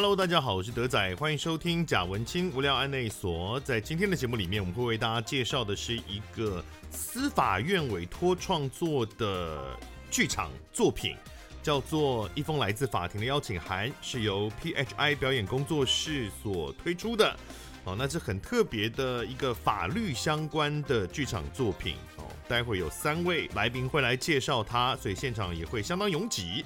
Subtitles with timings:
[0.00, 3.58] Hello，大家好，我是德仔，欢迎收听贾文清无聊案内所。
[3.58, 9.76] 在今天的节目里面，我们会为大家介绍的是一个司法院委托创作的
[10.08, 11.16] 剧场作品，
[11.64, 17.36] 叫做《一封来自法庭的邀请函》，是由 PHI 表演工作室所推出的。
[17.82, 21.96] 哦，那是很特别的一个法律相关的剧场作品。
[22.18, 26.64] 哦，待会有三位来宾会来介绍它，所以现场也会相当拥挤。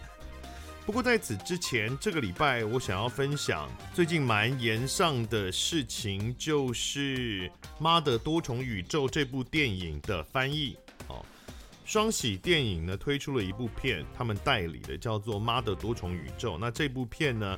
[0.85, 10.77] 不过在此之前，这个礼拜我想要分享最近蛮炎上的事情，就是《妈的多重宇宙》这部电影的翻译。
[11.07, 11.25] 哦，
[11.85, 16.55] 双喜电影呢推出了一部片，他们代理的叫做《妈的多重宇宙》。
[16.59, 17.57] 那这部片呢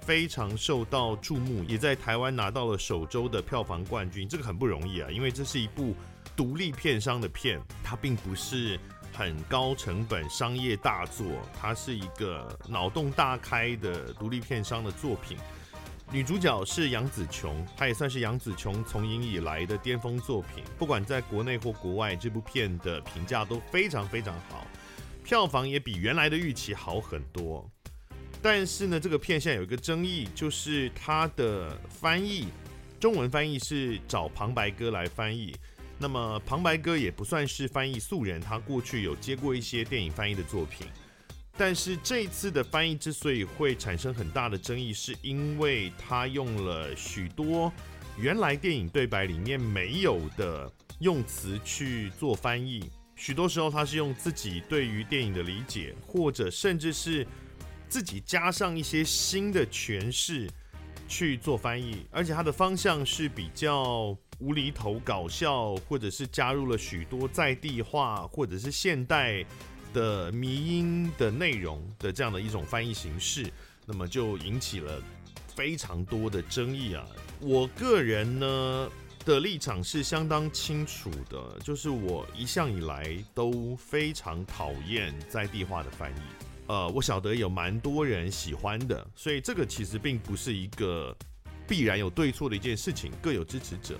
[0.00, 4.26] 非常受到注目，也在台湾拿到了首周的票房冠军。
[4.26, 5.94] 这个很不容易啊，因为这是一部
[6.34, 8.80] 独立片商的片，它并不是。
[9.16, 11.24] 很高成本商业大作，
[11.56, 15.38] 它是一个脑洞大开的独立片商的作品。
[16.10, 20.64] 女主角是杨紫琼，她也算是杨紫琼从影以来的巅峰作品。
[20.76, 24.66] 不管在国内或国外，这部片的评价都非常非常好，
[25.22, 27.64] 票房也比原来的预期好很多。
[28.42, 32.48] 但是呢，这个片现在有一个争议，就是它的翻译，
[32.98, 35.54] 中文翻译是找旁白哥来翻译。
[35.96, 40.86] 那么旁白哥也不算是翻译素人，他过去有接过一些电影翻译的作品，
[41.56, 47.72] 但是这一次的翻译之所以会产生很大的争议，是因为他用了许多
[48.18, 57.24] 原来电影对白里面没有的用词去做翻译，许多时候他是用自己对于电影的理解，或者甚至是
[57.88, 60.50] 自己加上一些新的诠释
[61.06, 64.16] 去做翻译，而且他的方向是比较。
[64.44, 69.42] 无厘头搞笑，或者是加入了许多在地化或者是现代
[69.94, 73.50] 的迷因的内容的这样的一种翻译形式，
[73.86, 75.00] 那么就引起了
[75.54, 77.06] 非常多的争议啊。
[77.40, 78.90] 我个人呢
[79.24, 86.20] 的立场是相当清楚的，就是我一向以来都非常讨厌在地化的翻译。
[86.66, 91.16] 呃，我晓得有蛮多人喜欢的，所以这个其实并不是一个
[91.66, 93.98] 必然有对错的一件事情，各有支持者。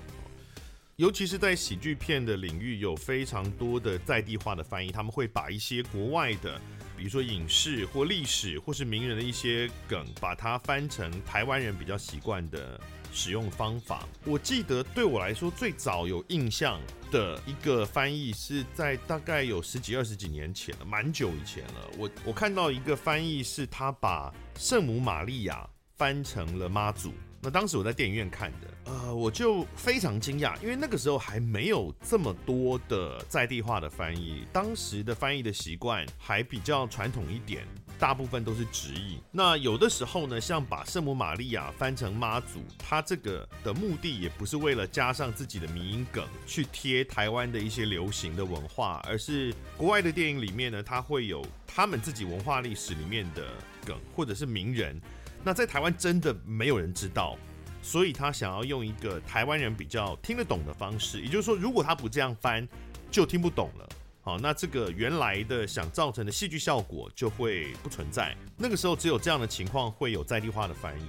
[0.96, 6.56] 尤其是在喜剧片的领域，有非常多的在地化的翻译，他们会把一些国外的，
[6.96, 12.80] 比如说影视或历史或是名人的一些梗，把它翻成台湾人比较习惯的
[13.12, 14.06] 使用方法。
[14.24, 16.80] 我记得对我来说最早有印象
[17.10, 21.90] 的一个翻译是在大概有十几二十几年前了，蛮久以前了。
[21.98, 27.12] 我我看到一个翻译是他把圣母玛利亚翻成了妈祖。
[27.44, 37.66] 那当时我在电影院看的，呃，我就非常惊讶，因为那个时候还没有这么多的在地化的翻译，当时的翻译的习惯还比较传统一点，
[37.98, 39.18] 大部分都是直译。
[39.30, 53.48] 那有的时候呢，像把圣母玛利亚翻成妈祖，它这个的目的也不是为了加上自己的迷因梗去贴台湾的一些流行的文化，而是国外的电影里面呢，它会有他们自己文化历史里面的
[53.84, 54.98] 梗，或者是名人。
[55.44, 57.36] 那在台湾真的没有人知道，
[57.82, 62.66] 所以他想要用一个台湾人比较听得懂的方式，也就是说，如果他不这样翻，
[63.10, 63.86] 就听不懂了。
[64.22, 68.34] 好，那这个原来的想造成的戏剧效果就会不存在。
[68.56, 71.04] 那个时候只有这样的情况会有在地化的翻译。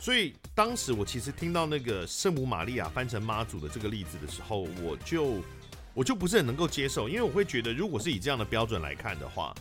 [0.00, 5.42] 所以当时我其实听到那个圣母玛利亚翻成妈祖的这个例子的时候，我就
[5.92, 9.52] 我就不是很能够接受，因为我会觉得，如果是以这样的标准来看的话。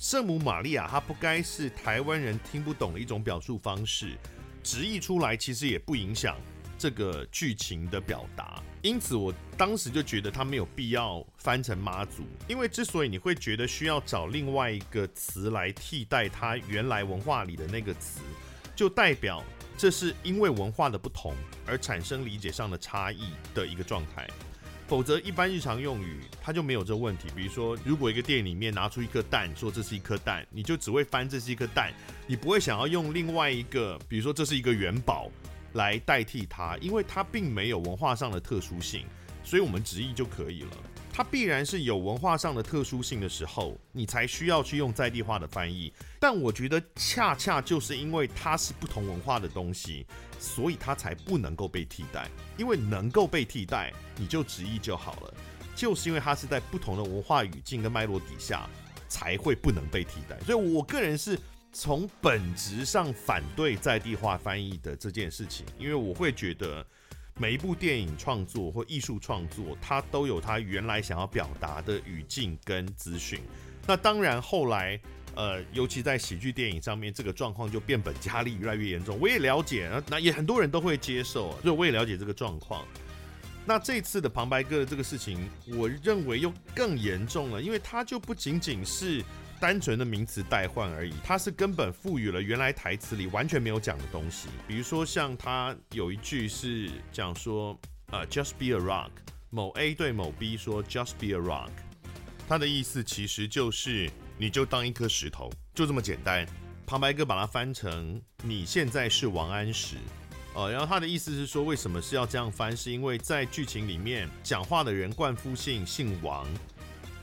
[0.00, 4.16] 圣母玛利亚，它不该是台湾人听不懂的一种表述方式，
[4.62, 6.38] 直译出来其实也不影响
[6.78, 8.62] 这个剧情的表达。
[8.80, 18.20] 因此，我当时就觉得它没有必要翻成妈祖，因为之所以你会觉得需要找另外一个词来替代它原来文化里的那个词，
[18.74, 19.44] 就代表
[19.76, 21.34] 这是因为文化的不同
[21.66, 24.26] 而产生理解上的差异的一个状态。
[24.90, 27.28] 否则，一般日常用语它就没有这问题。
[27.36, 31.94] 比如说，如果一个店里面拿出一颗蛋，说这是一颗蛋，你就只会翻这是一颗蛋，
[32.26, 35.30] 你不会想要用另外一个，比如说这是一个元宝
[35.74, 39.06] 来代替它，因为它并没有文化上的特殊性，
[39.44, 40.70] 所以我们直译就可以了。
[41.20, 45.92] 它必然是有文化上的特殊性的时候，你才需要去用在地化的翻译。
[46.18, 50.06] 但我觉得恰恰就是因为它是不同文化的东西，
[50.38, 52.26] 所以它才不能够被替代。
[52.56, 55.34] 因为能够被替代，你就直译就好了。
[55.76, 58.66] 就是因为它是在不同的文化语境跟脉络底下，
[59.06, 60.40] 才会不能被替代。
[60.46, 61.38] 所以我个人是
[61.70, 66.82] 从本质上反对在地化翻译的这件事情，因为我会觉得。
[67.40, 73.40] 每一部电影创作或艺术创作，它都有它原来想要表达的语境跟资讯。
[73.86, 75.00] 那当然，后来
[75.34, 79.18] 呃，尤其在喜剧电影上面，这个状况就变本加厉，越来越严重。
[79.18, 82.86] 我也了解，那也很多人都会接受，所以我也了解这个状况。
[83.64, 85.48] 那这次的旁白哥的这个事情，
[85.78, 89.24] 我认为又更严重了，因为它就不仅仅是
[89.60, 94.48] 单纯的名词代换而已，它是根本赋予了原来台词里完全没有讲的东西。
[94.66, 97.78] 比如说，像他有一句是讲说，
[98.10, 99.10] 呃，just be a rock，
[99.50, 101.70] 某 A 对某 B 说 just be a rock，
[102.48, 104.10] 它的意思其实就是。
[104.42, 106.46] 你就当一颗石头，就这么简单。
[106.86, 109.96] 旁白哥把它翻成你现在是王安石，
[110.54, 112.74] 呃，然后他的意思是说，为什么是要这样翻？
[112.74, 116.48] 是因为在剧情里面讲话的人冠夫姓姓王，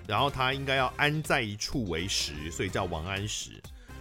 [0.07, 3.51] 然后他应该要安在一处为石，所以叫王安石。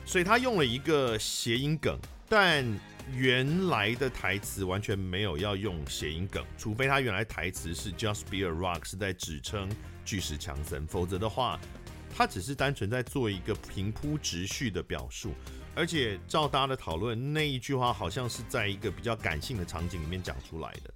[0.04, 1.98] 所以他用了一个谐音梗，
[2.28, 2.64] 但
[3.12, 9.68] 原来的台词完全没有要用谐音梗，除非他原来台词是 Just be a rock 是在指称
[10.04, 11.58] 巨石强森，否则的话。
[12.18, 15.34] 他只是单纯在做一个平铺直叙的表述，
[15.74, 20.90] 而且照大家的讨论，那一句话好像是在一个比较感性的场景里面讲出来的，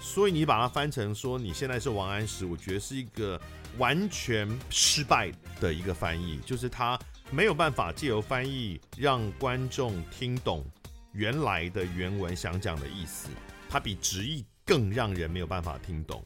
[0.00, 3.40] 所以你把它翻成说你现在是王安石，我觉得是一个
[3.78, 6.98] 完全失败的一个翻译，就是他
[7.30, 10.64] 没有办法借由翻译让观众听懂
[11.12, 13.28] 原来的原文想讲的意思，
[13.68, 16.24] 它比直译更让人没有办法听懂，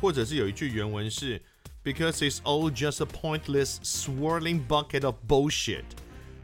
[0.00, 1.40] 或者是有一句原文是。
[1.84, 5.84] Because it's all just a pointless swirling bucket of bullshit。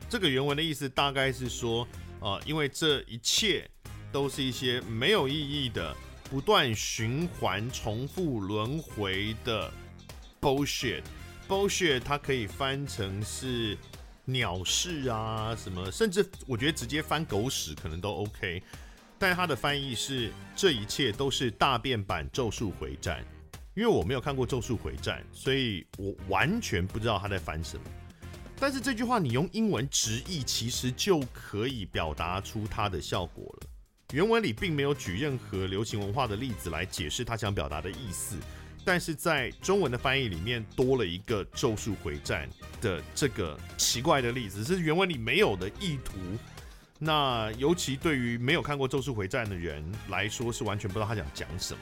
[0.08, 1.86] 这个原文的意思大概是说，
[2.20, 3.68] 呃，因为这一切
[4.10, 5.94] 都是一些没有意义的、
[6.30, 9.70] 不断循环、重复轮回的
[10.44, 11.02] bullshit。
[11.48, 13.78] bullshit 它可以翻成是
[14.26, 18.62] 鸟事啊，什么，甚至我觉得直接翻狗屎可能都 OK。
[19.18, 23.22] 但它的翻译是这一切都是大变版《咒术回战》。
[23.74, 27.82] 因为我没有看过《咒术回战》，所以我完全不知道他在翻什么。
[28.56, 33.66] 但是这句话你用英文直译，其实就可以表达出它的效果了。
[34.12, 38.36] 原文里并没有举任何流行文化的例子来解释他想表达的意思，
[38.84, 42.48] 但是在中文的翻译里面多了一个《咒术回战》
[42.82, 46.18] 的这个奇怪的例子，是原文里没有的意图。
[46.98, 51.80] 那尤其对于没有看过《咒术回战》的人来说，是完全不知道他想讲什么。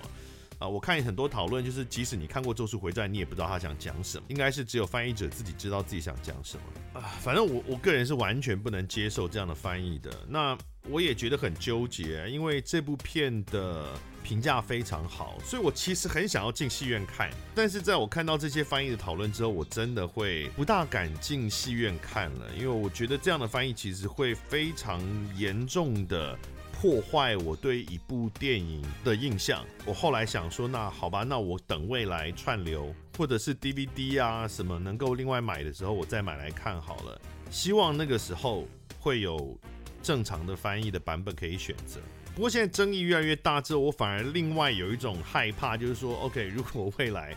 [0.58, 7.02] 啊，我看很多讨论，就是即使你看过《咒术回战》，你也不知道他想讲什么，应该是只有翻译者自己知道自己想讲什么啊。
[7.20, 10.10] 反正我我个人是完全不能接受这样的翻译的。
[10.28, 10.56] 那
[10.88, 13.88] 我也觉得很纠结，因为这部片的
[14.22, 17.30] 评价非常好，所以我其实很想要进戏院看。
[17.54, 25.00] 但是在我看到这些翻译的讨论之后，我真的会不大敢进戏院看了，因为我觉得这样的翻译其实会非常
[25.36, 26.38] 严重的。
[26.80, 29.64] 破坏我对一部电影的印象。
[29.84, 37.20] 我后来想说，那好吧，那我等未来串流 或者是 DVD 啊什么能够另外买的时候，我再买来看好了。
[37.52, 38.66] 希望那个时候
[38.98, 39.56] 会有
[40.02, 42.00] 正常的翻译的版本可以选择。
[42.34, 47.36] 不过现在争议越来越大之后，我反而另外有一种害怕，就是说，OK， 如果未来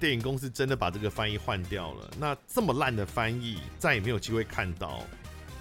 [0.00, 5.04] 电影公司真的把这个翻译换掉了，那这么烂的翻译再也没有机会看到。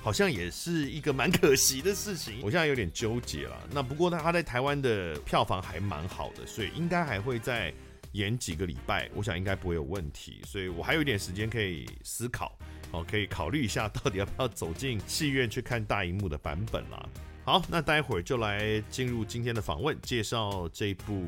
[0.04, 3.56] 好像也是一个蛮可惜的事情， 我现在有点纠结了。
[3.72, 7.72] 那不过他他在台湾的票房还蛮好的，所以应该还会再
[8.14, 10.42] 演几个礼拜，我想应该不会有问题。
[10.44, 12.58] 所以我还有一点时间可以思考，
[12.90, 17.08] 哦，可以考虑一下到底要不要走进戏院去看大荧幕的版本啦。
[17.44, 21.26] 好，那待会儿就来进入今天的访问，介绍这部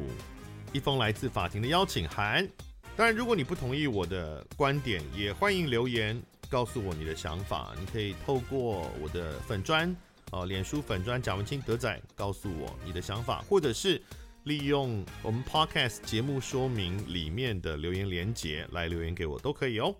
[0.71, 2.47] 一封来自法庭的邀请函。
[2.95, 6.21] 当然，如果你不同意我的观点，也欢迎留言。
[6.49, 9.93] 告诉我你的想法，你可以透过我的粉专，
[10.29, 13.99] 哦，脸书粉专贾文清德仔，告诉我你的想法，或者是
[14.43, 19.95] 利用我们 Podcast 节目说明里面的留言连结来留言给我，都可以哦。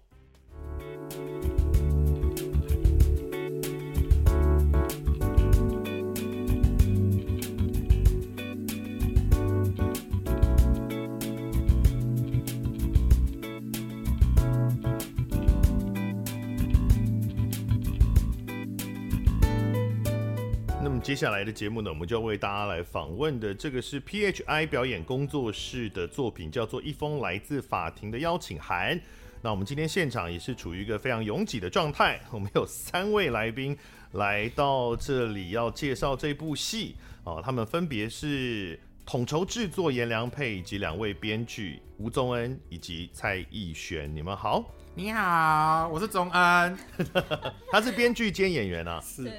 [21.14, 28.98] 接下来的节目呢，我们就要为大家来访问的这个是 PHI 表演工作室的作品，叫做《一封来自法庭的邀请函》。
[29.44, 33.78] 那我们今天现场也是处于一个非常拥挤的状态，我们有三位来宾
[34.14, 44.12] 来到这里要介绍这部戏哦，他们分别是统筹制作颜良佩以及两位编剧吴宗恩以及蔡逸璇。
[44.16, 44.66] 你们好，
[44.96, 46.78] 你好，我是宗恩，
[47.72, 49.32] 他是编剧兼演员啊，是。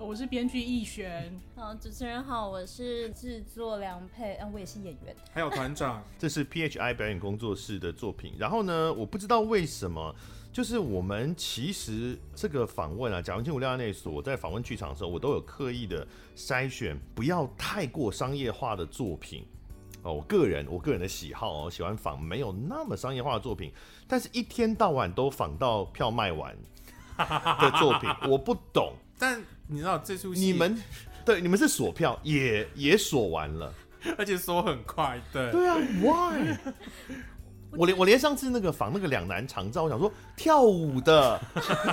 [0.00, 1.38] 我是编剧易璇。
[1.56, 5.14] 好，主持人好，我是制作梁佩，啊，我也是演员。
[5.32, 8.32] 还有团长， 这是 PHI 表演工作室的作品。
[8.38, 10.14] 然后呢，我不知道为什么，
[10.52, 19.44] 就是我们其实这个访问啊，贾文青无料案内所在访问剧场的时候，我都有刻意的筛选，不要太过商业化的作品。
[20.02, 23.72] 哦，我个人我个人的喜好哦，喜欢访没有那么商业化的作品，
[24.06, 26.56] 但是一天到晚都访到票卖完
[27.16, 28.92] 的作品，我不懂。
[29.20, 30.82] 但你知道这出戏，你们
[31.24, 33.72] 对你们是锁票，也也锁完了，
[34.16, 36.56] 而且锁很快，对对啊，Why？
[37.72, 41.38] 我连我连上次那个仿那个两男长照，我想说跳舞的，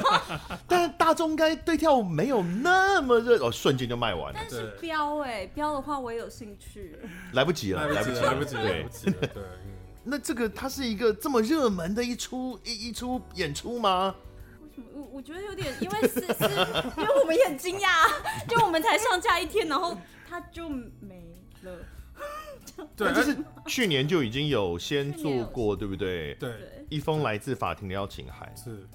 [0.70, 4.39] 但大众应该对跳舞没有那么热，哦，瞬间就卖完了。
[4.39, 6.98] 但是标哎，标的话我也有兴趣。
[7.34, 9.15] 来不及了，来不及了，来不及了，来不及了。
[9.34, 9.44] 对，
[10.05, 14.15] 那这个它是一个这么热门的一出一一出演出吗？
[14.94, 16.44] 我我觉得有点，因为是是，
[16.98, 18.10] 因为我们也很惊讶，
[18.48, 21.77] 就我们才上架一天，然后他就没了。
[22.96, 23.36] 对，就是
[23.67, 26.34] 去年就已经有先做过，对不对？
[26.36, 26.51] 对，
[26.89, 28.88] 一封来自法庭的邀请函是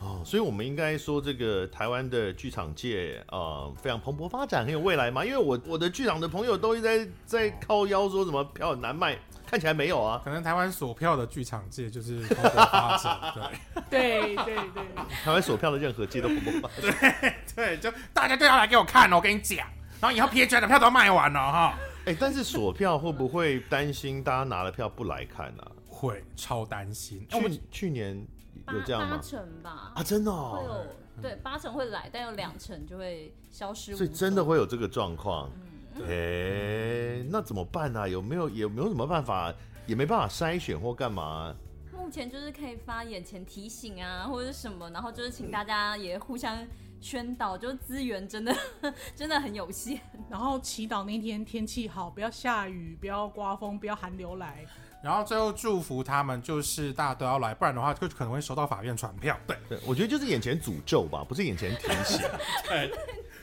[0.00, 5.24] 哦，所以我们应该说这个台湾的剧场界呃非常蓬勃发展，很有未来嘛。
[5.24, 9.18] 因为我我的剧场的朋友都一直在在靠腰说什么票很难卖。
[9.48, 13.54] 看起来没有啊，可能台湾锁票的剧场界就是蓬勃发展，
[13.88, 14.84] 对 对对对，
[15.22, 16.92] 台湾锁票的任何界都蓬勃发展，
[17.54, 19.58] 对对，就大家都要来给我看哦，我跟你讲，
[20.00, 21.78] 然后以后 PHI 的票都要卖完了哈。
[22.06, 25.70] 哎、欸，但是锁票会不会担心大家拿了票不来看呢、啊？
[25.86, 27.24] 会，超担心。
[27.30, 28.26] 去去年
[28.72, 29.16] 有这样吗？
[29.16, 29.92] 八成吧。
[29.94, 30.58] 啊，真的哦。
[30.58, 30.86] 会有
[31.22, 33.96] 对八成会来，但有两成就会消失。
[33.96, 35.50] 所以真的会有这个状况。
[35.94, 38.08] 嗯哎、欸，那怎么办呢、啊？
[38.08, 39.54] 有没有有没有什么办法？
[39.86, 41.56] 也没办法筛选或干嘛、啊？
[41.96, 46.66] 目前就是可以发眼前提醒啊，或者是什么，然后就是请大家也互相
[47.00, 48.54] 宣导，就是资源真的
[49.16, 49.98] 真的很有限。
[50.28, 54.66] 然后祈祷那天天气好，不要下雨，不要刮风，不要寒流来。
[55.02, 59.38] 然后最后祝福他们，就是大家都要来，不然的话就可能会收到法院传票。
[59.46, 62.20] 对对，我觉得就是眼前诅咒吧，不是眼前提醒。
[62.68, 62.90] 对。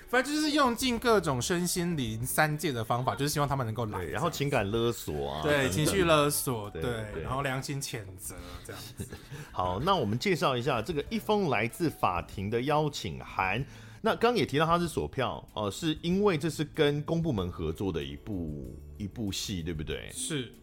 [0.10, 6.84] 反正就是用尽各种身心灵三界的方法，就是希望他们能够来，然后情感勒索啊，对，情绪勒索，对，
[7.24, 9.08] 然后良心谴责这样子。
[9.52, 13.66] 好，那我们介绍一下这个一封来自法庭的邀请函。
[14.02, 20.12] 那刚刚也提到它是锁票哦、呃，是因为这是跟公部门合作的一部一部戏，对不对？
[20.14, 20.54] 是，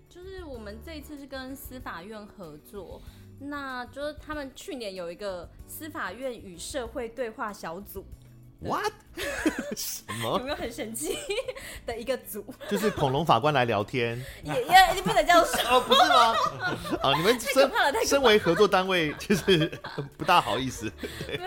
[0.71, 3.03] 们这一次是跟司法院合作，
[3.41, 8.07] 那就是他们去年有一个司法院与社会对话小组。
[8.61, 8.93] What？
[9.75, 10.39] 什么？
[10.39, 11.17] 有没有很神奇
[11.85, 12.45] 的一个组？
[12.69, 16.99] 就是恐龙法官来聊天，也也你不能这样说 哦，不是吗？
[17.03, 19.67] 啊， 你们身身为合作单位，就是
[20.17, 20.93] 不大好意思。
[21.27, 21.41] 对，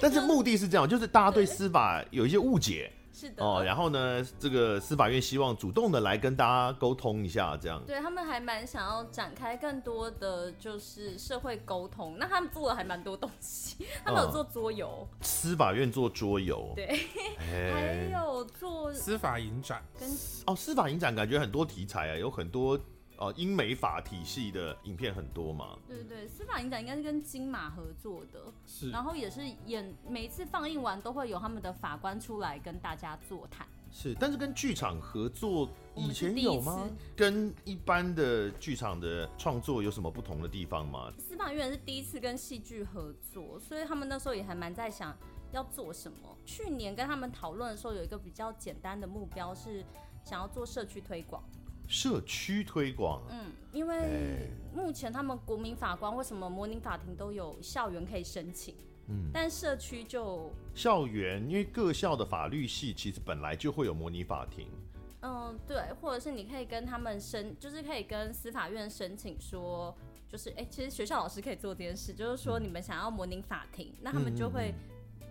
[0.00, 2.90] 但是目的是这样，就是大家对司法有一些误解。
[3.14, 3.44] 是的。
[3.44, 7.80] 哦，然后呢，这个司法院希望主动的来跟大家沟通一下，这样。
[7.86, 16.86] 对，他们还蛮想要展开更多的就是社会沟通，那他们做了还蛮多东西， 他们有做桌游，哦、司法院做桌游，对，
[17.38, 20.10] 还有做司法影展，跟
[20.46, 22.78] 哦，司法影展感觉很多题材啊，有很多。
[23.18, 25.78] 哦，英美法体系的影片很多嘛？
[25.86, 33.66] 对对对，司法影展应该是跟金马合作的，是，然后也是演每次放映完都会有他们的法官出来跟大家座谈。
[33.92, 36.90] 是，但是跟剧场合作以前有吗？
[37.14, 41.12] 跟一般的剧场的创作有什么不同的地方吗？
[41.16, 45.16] 司法院是第一次跟戏剧合作，所以他们那时候也还蛮在想
[45.52, 46.36] 要做什么。
[46.44, 49.84] 去年跟他们讨论的时候，有一个比较简单的目标是
[50.24, 51.40] 想要做社区推广。
[51.86, 58.74] 社区推广，嗯，因为目前他们国民法官为什么模拟法庭都有校园可以申请，
[59.08, 64.68] 嗯，但社区就校园，因为各校的法律系其实本来就会有模拟法庭，
[65.22, 69.96] 嗯，对，或者是你可以跟他们申，就是可以跟司法院申请说，
[70.28, 74.74] 就是哎、欸，其实学校老师可以做这件事，就是说你们想要模拟法庭，那他们就会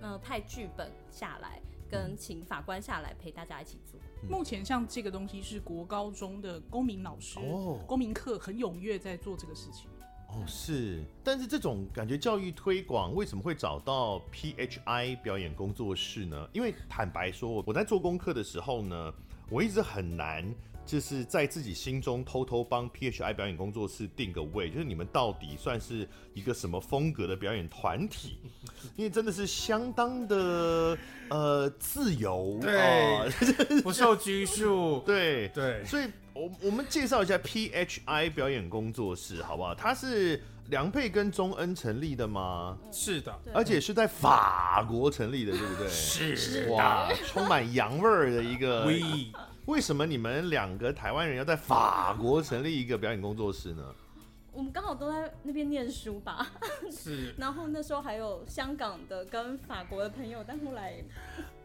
[0.02, 1.62] 嗯，嗯，派剧本下来。
[1.92, 4.00] 跟请法官下来陪大家一起做。
[4.30, 9.90] 目前像这个东西是国高中的公民老师，哦，公民课很踊跃在做这个事情。
[10.30, 11.04] 哦，是。
[11.24, 16.50] 但是这种感觉教育推广为什么会找到 PHI 表演工作室呢？
[16.54, 19.14] 因为坦白说，我在做功课的时候呢，
[19.50, 20.44] 我一直很难。
[20.86, 28.38] 就是在自己心中偷偷帮 PHI 表演工作室定个位，就是你们到底算是一个什么风格的表演团体？
[28.96, 30.98] 因为真的是相当的
[31.30, 33.30] 呃自由，对，呃、
[33.82, 35.84] 不受拘束，对对。
[35.86, 39.74] 所以，我我们介绍一下 PHI 表演工作室好不好？
[39.74, 42.78] 它是梁佩跟中恩成立的吗？
[42.92, 45.88] 是的，而且是在法国成立的，对不对？
[45.90, 48.86] 是哇，充满洋味儿的一个。
[49.66, 53.84] 为什么你们两个台湾人要在法国成立一个表演工作室呢？
[54.52, 56.46] 我们刚好都在那边念书吧，
[56.92, 57.34] 是。
[57.40, 61.04] 然后那时候还有香港的跟法国的朋友，但后来，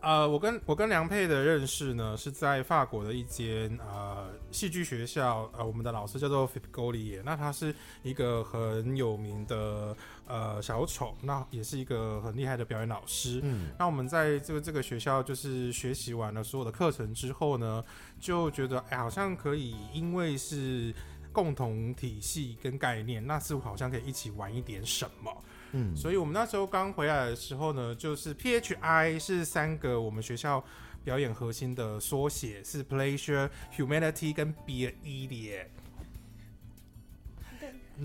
[0.00, 9.94] 呃，我跟我跟梁佩的认识呢，是在法国的一间呃戏剧学校，呃，我们的老师叫做 Gaulier，那他是一个很有名的
[10.28, 13.40] 呃小丑，那也是一个很厉害的表演老师。
[13.42, 17.84] 嗯，那我们在这个这个学校就是学习完了所有的课程之后呢，
[18.20, 20.94] 就觉得哎，好像可以，因为是。
[21.30, 25.44] 共同体系跟概念，那似乎好像可以一起玩一点什么。
[25.72, 30.64] 嗯，所以我们那时候刚回来的时候呢，就是 PHI 是三个我们学校
[31.04, 35.66] 表演核心的缩写，是 Pleasure、Humanity 跟 Be an Idiot。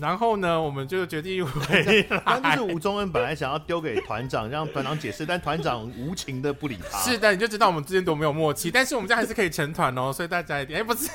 [0.00, 2.04] 然后呢，我们就决定回来。
[2.42, 6.98] 但就是吴宗恩本来想要丢给团长，让团长解释，但团长无情的不理他。
[7.08, 8.72] 是的，你就知道我们之间多没有默契。
[8.72, 11.06] 但是我们这样还是可以成团哦，所以大家一点哎，不是，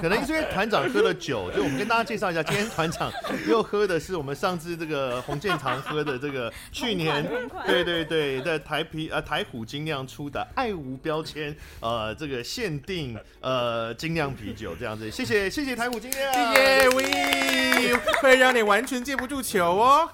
[0.00, 1.48] 可能是因为团长喝了酒。
[1.52, 3.08] 就我们跟大家介绍一下，今天团长
[3.46, 7.24] 又喝的是我们上次这个洪建堂喝的这个去年
[7.64, 15.08] 对对对在台啤呃台虎精酿出的爱无标签呃这个限定呃精酿啤酒这样子。
[15.08, 17.83] 谢谢谢谢台虎精酿，谢谢 We。
[18.22, 20.08] 会让你完全接不住球哦。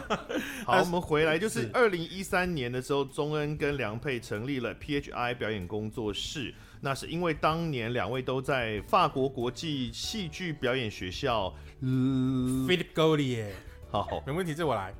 [0.64, 6.54] 好，我们回来就是二零一三年的时候，宗恩跟梁佩成立了 PHI 表演工作室。
[6.80, 11.54] 那是因为当年两位都在法国国际戏剧表演学校。
[13.90, 14.94] 好，没问题，这我来。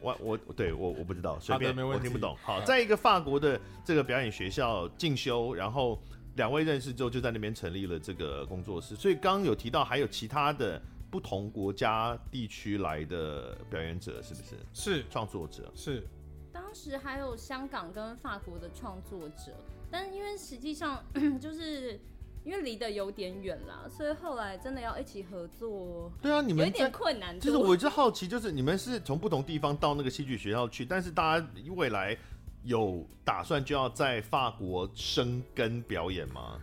[0.00, 2.36] 我我对我我不知道，随便，没问题，我听不懂。
[2.42, 6.00] 好，在一个法国的这个表演学校进修，然后
[6.34, 8.96] 两位认识之后，就在那边成立了这个工作室。
[8.96, 10.80] 所以刚刚有提到还有其他的。
[11.10, 14.56] 不同国家地区来的表演者是不是？
[14.72, 16.06] 是创作者是。
[16.52, 19.52] 当时还有香港跟法国的创作者，
[19.90, 21.04] 但是因为实际上
[21.40, 21.98] 就是
[22.44, 26.10] 因为离得有点远啦，所以后来真的要一起合作。
[26.22, 27.38] 对啊，你们有点困难。
[27.38, 32.16] 就是我一直好奇，就是你们是从不同地方到那个戏剧学校去，但是大家未来
[32.64, 36.60] 有打算就要在法国生根表演吗？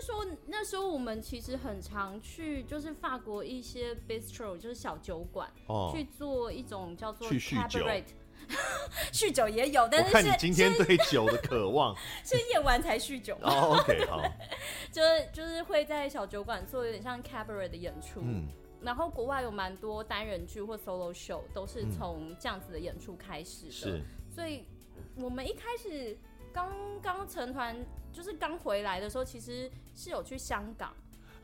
[0.00, 8.04] 说那时候我们其实很常去，就是法国一些 bistro，就是小酒馆，哦，去做一种叫做 cabaret，
[9.12, 13.36] 酗酒也有，但是，是看你今天对酒的渴望， 是夜晚才酗酒。
[13.42, 14.22] 哦，OK，好，
[14.90, 18.48] 就是就是会在小酒馆做有点像 cabaret 的演出，嗯，
[18.82, 24.02] 然后国外有蛮多单人剧或 solo show 都是从这样子的演出开始的，是，
[24.34, 24.64] 所以
[25.16, 26.16] 我们一开始。
[26.52, 27.76] 刚刚成团
[28.16, 30.94] 就是刚回来的时候，其实是有去香港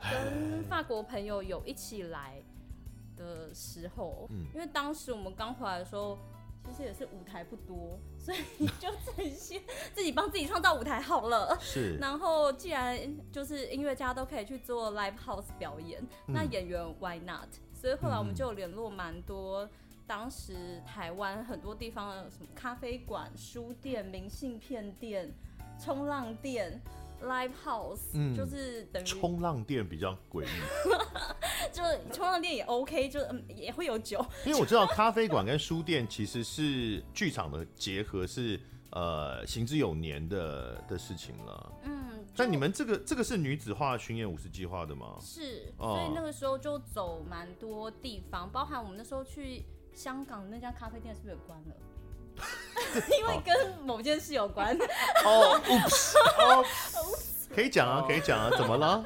[0.01, 2.41] 跟法国朋友有一起来
[3.15, 6.17] 的时候，嗯，因为当时我们刚回来的时候，
[6.65, 9.61] 其实也是舞台不多，所以就自己先
[9.93, 11.55] 自己帮自己创造舞台好了。
[11.61, 12.97] 是，然后既然
[13.31, 17.49] 就是音乐家都可以去做 live house 表演，嗯，那演员 why not？
[17.71, 19.69] 所以后来我们就有联络蛮多。
[20.05, 25.33] 当时台湾很多地方的什么咖啡馆、书店、明信片店、
[25.83, 26.81] 冲浪店、
[27.23, 30.47] live house，嗯，就是等于冲浪店比较诡异，
[31.73, 34.25] 就冲浪店也 OK，就嗯也会有酒。
[34.45, 38.59] 因为我知道咖啡馆跟书店其实是剧场的结合是，是
[38.91, 41.71] 呃行之有年的的事情了。
[41.83, 45.17] 嗯，但你们这个这个是女子化巡演五十计划的吗？
[45.19, 49.65] 是，所以那个时候就走蛮多地方，包含我们那时候去。
[49.95, 51.75] 香港那家咖啡店是不是有关了？
[53.19, 54.75] 因为跟某件事有关。
[55.25, 55.61] 哦，
[56.39, 56.65] 哦，
[57.53, 59.03] 可以讲啊，可以讲啊，怎么了？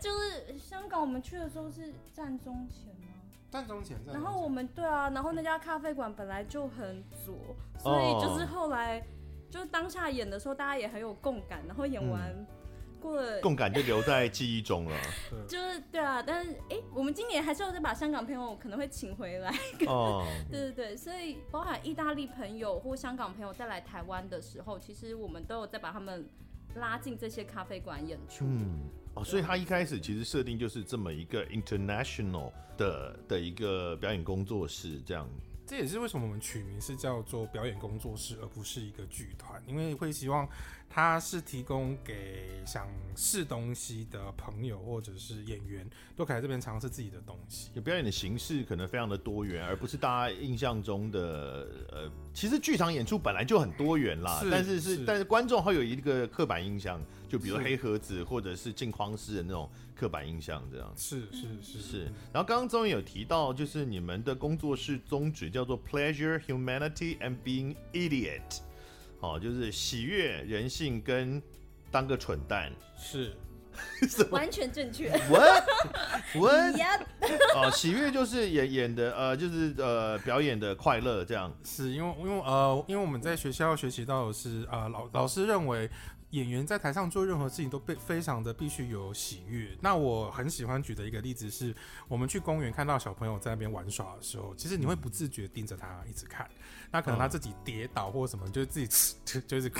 [0.00, 3.08] 就是香港，我们去的时候是站中前吗？
[3.50, 3.96] 站中前。
[4.06, 9.04] 然后我们对啊，然后那家咖啡馆本来就很左，所以就是后来
[9.50, 12.34] 就是当下演的时候，大家也很有共感，然后演完。
[13.00, 14.96] 嗯过了共感就留在记忆中了，
[15.48, 19.50] 就是对啊，但是哎、欸，我们今年还是要再把香港朋友可能会请回来，
[19.86, 26.28] 哦， 对对对，所以包含意大利朋友或香港朋友再来台湾的时候，其实我们都有再把他们
[26.74, 28.82] 拉进这些咖啡馆演出，嗯，
[29.14, 35.28] 哦，所以他一开始其实设定就是这么一个 international 的的一个表演工作室这样。
[35.70, 40.48] 这也是为什么我们取名是叫做表演工作室，而不是一个剧团，因为会希望
[40.88, 47.70] 它是提供给想试东西的朋友或者是演员，都可以在这边尝试自己的东西。
[47.82, 57.00] 表演的形式可能非常的多元，而不是大家印象中的呃，其实剧场演出本来就很多元啦，是但是是，是但是观众会有一个刻板印象，
[57.30, 60.92] 就比如黑盒子或者是镜框式的那种刻板印象这样。
[60.96, 62.04] 是是是是。
[62.32, 68.58] 然后刚刚终于有提到，就是你们的工作室宗旨叫做 Pleasure, Humanity and Being Idiot，
[69.20, 71.40] 哦，就是喜悦、人性跟
[71.90, 72.72] 当个蠢蛋。
[72.98, 73.36] 是。
[74.30, 75.08] 完全正确。
[75.30, 75.64] What
[76.34, 76.74] What？
[77.54, 81.56] 哦，喜悦就是演演的，呃，就是呃表演的快乐这样。
[81.64, 85.88] 是因为因为呃，因为我们在学校学习到的是，呃，老老师认为
[86.30, 89.68] 演员在台上做任何事情都被非常的必须有喜悦。
[89.80, 91.74] 那我很喜欢举的一个例子是，
[92.08, 96.48] 我们去公园看到小朋友在那边玩耍的时候，其实你会不自觉盯着他一直看。
[96.92, 99.70] 那可能他自己跌倒或什么，就 是自己就就是。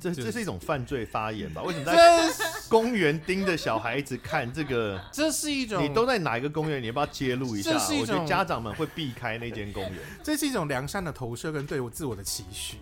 [0.00, 1.60] 这这是一种犯罪发言吧？
[1.64, 2.32] 为什么在
[2.68, 4.96] 公园盯着小孩子看这个？
[5.12, 6.80] 这是一种，你都在哪一个公园？
[6.80, 7.72] 你要不要揭露一下？
[7.98, 9.98] 我觉得家长们会避开那间公园。
[10.22, 12.76] 这是一种良善的投射跟对我自我的期许，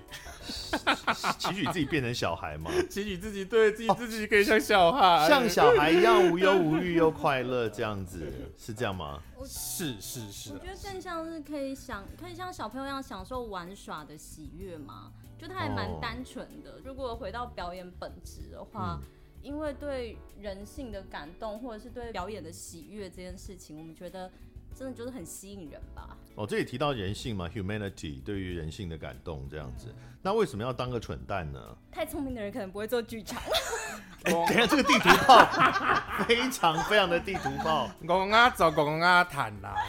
[1.38, 2.70] 期许自己变成小孩吗？
[2.88, 9.22] 期许自己对自己自己可以像小孩，哦，像小孩一样无忧无虑又快乐，这样子 是这样吗？
[9.44, 10.52] 是是是。
[10.52, 15.12] 我觉得更像是可以想，可以像小朋友一样享受玩耍的喜悦嘛？
[15.38, 16.72] 就他还蛮单纯的。
[16.72, 16.80] Oh.
[16.86, 19.08] 如果回到表演本质的话，嗯，
[19.42, 24.30] 因为对人性的感动，或者是对表演的喜悦这件事情，我们觉得
[24.78, 26.16] 真的就是很吸引人吧。
[26.34, 29.94] 哦，这里提到人性嘛，humanity 对于人性的感动这样子。
[30.20, 31.58] 那为什么要当个蠢蛋呢？
[31.90, 33.40] 太聪明的人可能不会做剧场。
[34.24, 35.46] 欸，等下这个地图炮
[36.28, 39.74] 非常非常的地图炮，公啊走，公啊坦啦。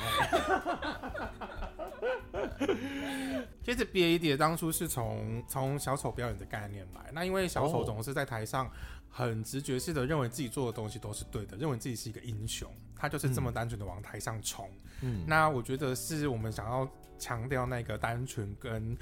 [3.64, 8.72] 其实 Be Idiot 当初是从从小丑表演的概念来，那因为小丑总是在台上
[9.10, 14.70] 很直觉式的认为自己做的东西都是对的，认为自己是一个英雄，他就是这么单纯的往台上冲。
[15.02, 16.90] 嗯，那我觉得是我们想要
[17.20, 18.98] 强调那个单纯跟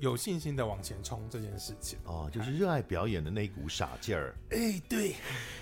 [0.00, 1.98] 有信心的往前冲这件事情。
[2.04, 4.34] 哦，就是热爱表演的那股傻劲儿。
[4.50, 5.14] 哎、欸，对。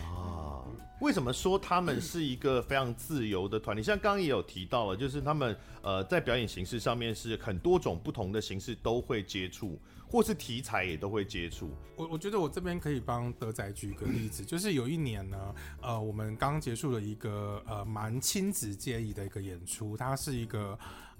[0.02, 0.64] 啊，
[1.00, 3.82] 为什么说他们是一个非常自由的团体？
[3.82, 9.78] 像刚刚也有提到了，就是他们呃在表演形式上面是很多种不同的形式都会接触，
[10.10, 11.70] 或是题材也都会接触。
[11.96, 20.78] 我我觉得我这边可以帮德仔举个例子，就是有一年呢，呃，我们刚结束了一个呃蛮亲子介意的一个演出，它是一个。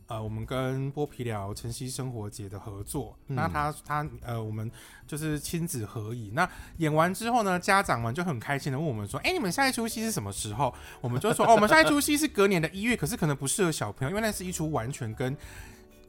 [0.08, 4.70] 呃，我们跟剥皮寮晨曦生活节的合作，嗯、那他他呃，我们
[5.06, 6.32] 就是亲子合影。
[6.32, 6.48] 那
[6.78, 15.36] 演完之后呢，家长们就很开心的问我们说：“哎、欸，你们下一出戏是什么时候？”我们就说：“哦，我们下一出戏是隔年的一月，可是可能不适合小朋友，因为那是一出完全跟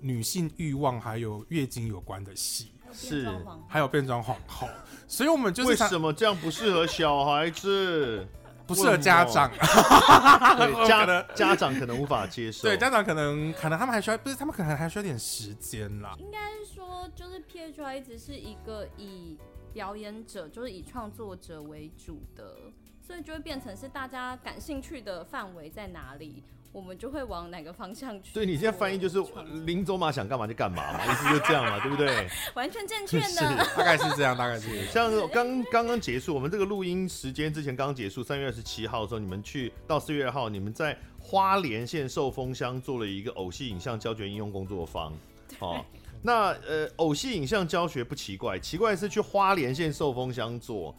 [0.01, 3.27] 女性欲望还有月经有关的戏，是
[3.67, 4.67] 还有变装皇后，
[5.07, 8.27] 所以我们就是为什么这样不适合小孩子？”
[8.69, 9.51] 不适合家长，
[10.87, 12.67] 家的家长可能无法接受。
[12.67, 16.15] 对，家长可能可能他们还需要，不是他们可能还需要点时间啦。
[16.19, 19.39] 应该说，就是 PHY 一直是一个以
[19.73, 22.57] 表演者，就是以创作者为主的，
[23.01, 26.43] 所以就会变成是大家感兴趣的范围在哪里。
[26.71, 28.29] 我们就会往哪个方向去？
[28.33, 29.17] 对，你现在翻译就是
[29.65, 32.27] 林走马想干嘛就干嘛嘛，意思就这样嘛， 对不对？
[32.53, 34.85] 完全正确的， 大概是这样，大概是。
[34.85, 45.11] 像刚刚刚结束，我们这个录音时间之前刚结束，三月二十七号的时候，你们去到四月二号，你们在花莲县寿丰乡做了一个偶戏影像教学应用工作坊。
[45.57, 45.83] 哦，
[46.21, 50.95] 那呃，偶戏影像教学不奇怪，奇怪是去花莲县寿丰乡做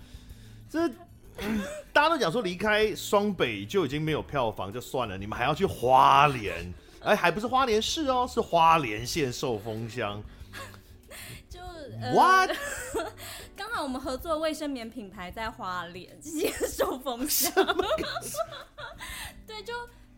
[0.69, 0.91] 这。
[1.43, 10.23] 嗯、 大家都讲说离开双北就已经没有票房就算了，你们还要去花莲，哎，还不是花莲市哦，是花莲县寿丰乡。
[11.49, 11.59] 就
[12.15, 12.51] What？
[13.57, 17.53] 刚、呃、 好我们合作的卫生棉品牌在花莲，这些寿丰乡。
[19.47, 19.73] 对，就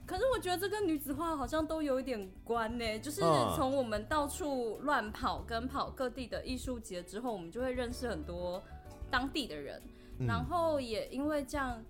[0.05, 3.21] 可是我觉得这跟女子化好像都有一点关呢，就是
[3.57, 8.63] 从我们到处乱跑跟跑各地的艺术节之后，我们就会认识很多
[9.11, 9.81] 当地的人。
[10.27, 11.83] 然后也因为这样，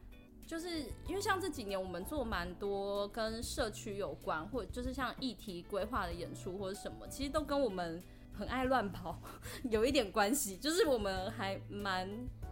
[0.46, 9.18] 就是因为像这几年我们做蛮多跟社区有关，或者就是像议题规划的演出或者什么，其实都跟我们很爱乱跑
[9.70, 10.56] 有一点关系。
[10.56, 12.08] 就是我们还蛮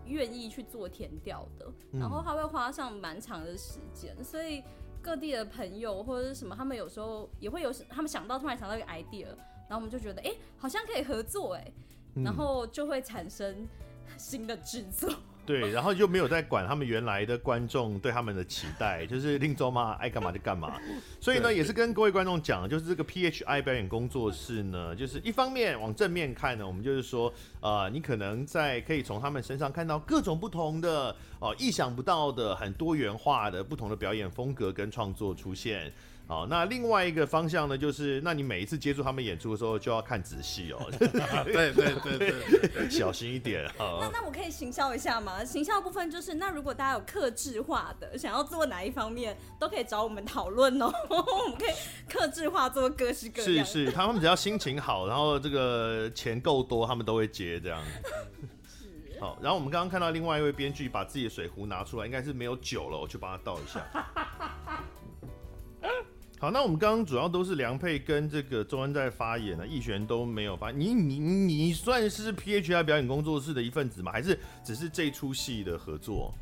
[0.06, 4.62] 愿意去做填调的，然后他会花上蛮长的时间，所以
[5.02, 11.72] 各地的朋友或者是什么，他们有时候也会有他们想到突然想到一个 idea，然后我们就觉得哎，好像可以合作哎，
[12.14, 13.68] 然后就会产生
[14.16, 15.10] 新的制作。
[15.50, 20.80] 对，然后就没有再管他们原来的观众对他们的期待，就是令州嘛，爱干嘛就干嘛。
[21.20, 31.10] 所以呢，也是跟各位观众讲，就是这个 PHI 表演工作室呢，就是一方面往正面看呢，我们就是说，呃，你可能在可以从他们身上看到各种不同的
[31.40, 35.92] 哦、呃，意想不到的、很多元化的不同的表演风格跟创作出现。
[36.30, 40.78] 好，那另外一个方向呢，就是那你每一次接触他们演出的时候，就要看仔细哦。
[40.96, 41.08] 对
[41.72, 43.98] 对对对， 小心一点啊。
[44.00, 45.44] 那那我可以行销一下吗？
[45.44, 50.86] 行销部分就是，那如果大家有克制化的，想要做哪一方面，都可以找我们讨论哦。
[51.10, 51.74] 我们可以
[52.08, 53.64] 克制化做各式各样。
[53.64, 57.82] 是是，他们只要心情好，然后这个钱够多，他们都会接这样。
[58.64, 59.18] 是。
[59.20, 63.84] 好，然后我们刚刚看到另外一位编剧把自己的水壶拿出来，应该是没有酒了，我去帮他倒一下。
[66.40, 70.70] 好，那我们刚刚主要都是梁佩跟这个周恩在发言呢，奕璇都没有发。
[70.70, 74.10] 你你你算是 PHI 表演工作室的一份子吗？
[74.10, 76.32] 还是只是这出戏的合作？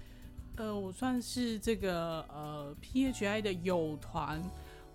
[0.55, 4.41] 呃，我算是这个呃 PHI 的友团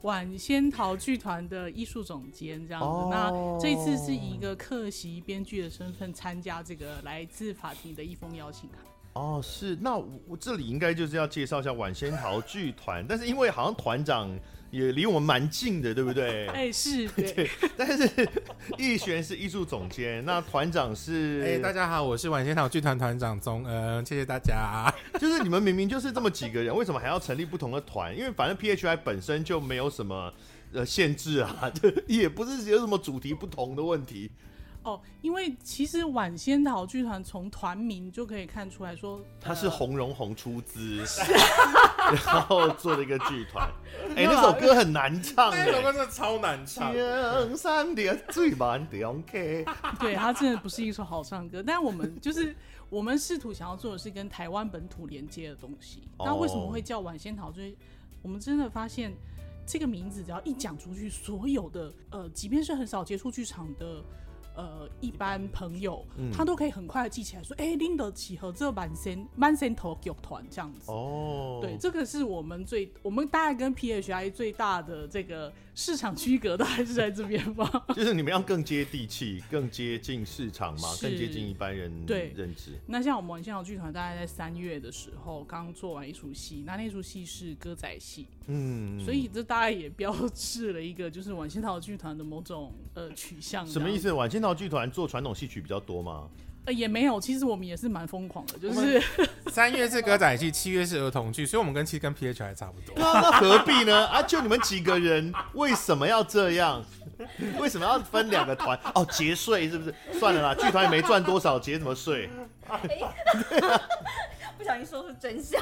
[0.03, 2.87] 晚仙桃剧团的艺术总监这样子。
[2.87, 3.11] Oh.
[3.11, 8.79] 那这次是以一个客席编剧的身份参加这个来自法庭的一封邀请函。
[9.13, 9.77] 哦，是。
[9.81, 14.29] 那我我这里应该就是要介绍一下晚仙桃剧团， 但是因为好像团长。
[14.73, 16.47] 也离我们蛮近的，对不对？
[16.49, 17.49] 哎、欸，是 对，对。
[17.77, 18.27] 但是
[18.75, 21.43] 逸璇是艺术总监，那团长是……
[21.43, 24.91] 哎、欸，大家好，我是晚仙桃剧团团长宗恩，谢谢大家。
[25.19, 28.17] 就是你们明明就是这么几个人，为什么还要成立不同的团？
[28.17, 30.33] 因为反正 PHI 本身就没有什么
[30.71, 34.31] 呃限制啊，就也不是有什么主题不同的问题。
[34.83, 41.03] 哦，因为其实晚仙桃剧团从团名就可以看出来说，他是洪荣宏出资，
[42.25, 43.71] 然后做了一个剧团。
[44.15, 46.93] 哎、欸，那首歌很难唱，那首歌真的超难唱。
[47.55, 49.65] 三点最慢的 OK，
[50.01, 51.63] 对，他真的不是一首好唱歌。
[51.65, 52.53] 但我们就是
[52.89, 56.03] 我们试图想要做的是跟台湾本土连接的东西。
[56.19, 57.51] 那为什么会叫晚仙桃？
[57.51, 57.73] 就是
[58.21, 59.13] 我们真的发现
[59.65, 64.03] 这个名字只要一讲出去，所有的呃，即便是很少接触剧场的。
[64.55, 70.91] 呃，一般朋友、嗯、他都可以很快的记起来，说，哎、欸，拎得起和这晚仙晚仙头剧团这样子。
[70.91, 77.69] 哦，对，这个是我们最，我们大概跟 PHI 最大的这个市场区隔都还是在这边吧。
[77.95, 82.71] 就是你们要更接地气，更接近市场嘛，更接近一般人对认知。
[82.85, 93.65] 那像我们晚仙桃剧团，大概在三月的时候刚做完一出戏，那那出戏是歌仔戏，嗯，所以这大概也标志了一个，就是晚仙桃剧团的某种呃取向。
[93.65, 94.11] 什么意思？
[94.11, 96.27] 晚仙桃剧团做传统戏曲比较多吗？
[96.65, 99.01] 呃，也没有，其实我们也是蛮疯狂的，就是
[99.51, 102.95] 三月是歌仔戏，七月是儿童剧，所以我们跟其实跟 PH 还差不多。
[102.97, 104.05] 那何必呢？
[104.07, 106.81] 啊，就你们几个人，为什么要这样？
[107.59, 108.79] 为什么要分两个团？
[108.95, 109.93] 哦，节税是不是？
[110.17, 112.29] 算了啦，剧团也没赚多少，节什么税？
[114.57, 115.61] 不小心说出真相，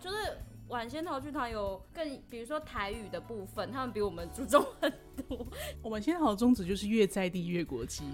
[0.00, 0.16] 就是。
[0.68, 5.38] 晚仙桃剧团有更，比如说台语的部分，他们比我们注重很多。
[5.82, 8.04] 我们晚仙桃的宗旨就是越在地越国际。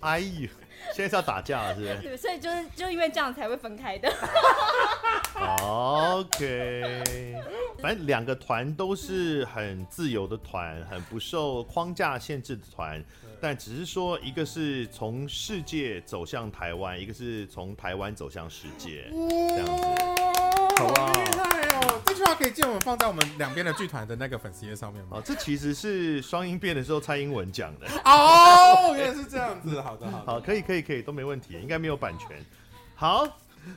[0.00, 0.48] 哎呦，
[0.94, 2.02] 现在是要打架了，是不是？
[2.02, 4.10] 对，所以就是就因为这样才会分开的。
[5.62, 7.02] OK，
[7.78, 13.04] 反正两个团都是很自由的团，很不受框架限制的团，
[13.38, 19.82] 但只是说一个是从世界走向台湾，一个是从台湾走向世界，这样子，
[20.76, 21.12] 好不好？
[22.04, 25.16] 这句话可以借我们放在我们两边的剧团的那个粉丝页上面吗？
[25.16, 27.86] 哦，这其实是双音变的时候蔡英文讲的。
[28.04, 29.80] 哦，原来是这样子。
[29.80, 32.42] 好的，好的，好，可以，可以，可以，都没问题，应该没有版权。
[32.94, 33.26] 好，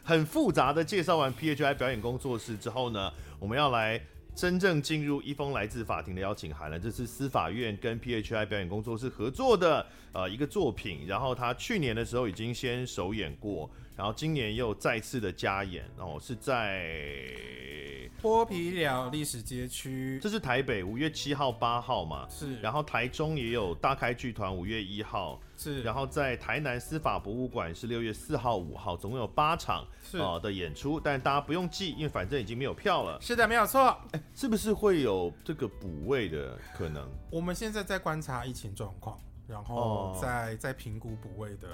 [0.03, 3.99] 很复杂的介绍完 PHI 表演工作室之后呢，我们要来
[4.39, 6.80] 真正进入一封来自法庭的邀请函了。
[6.80, 17.88] 这是司法院跟 PHI 表演工作室合作的呃一个作品，然后他去年的时候已经先首演过，然后今年又再次的加演，哦是在。
[18.21, 22.27] 剥皮寮历史街区，这是台北五月七号、八号嘛？
[22.29, 22.60] 是。
[22.60, 25.82] 然后台中也有大开剧团五月一号，是。
[25.84, 29.88] 然后在台南司法博物馆是六月四号、五号，总共有八场
[30.21, 33.17] 啊的演出，但大家不用记，因为反正已经没有票了。
[33.21, 33.97] 是的，没有错。
[34.12, 37.10] 哎，是不是会有这个补位的可能？
[37.32, 41.69] 我们现在在观察疫情状况，然后再再评估补位的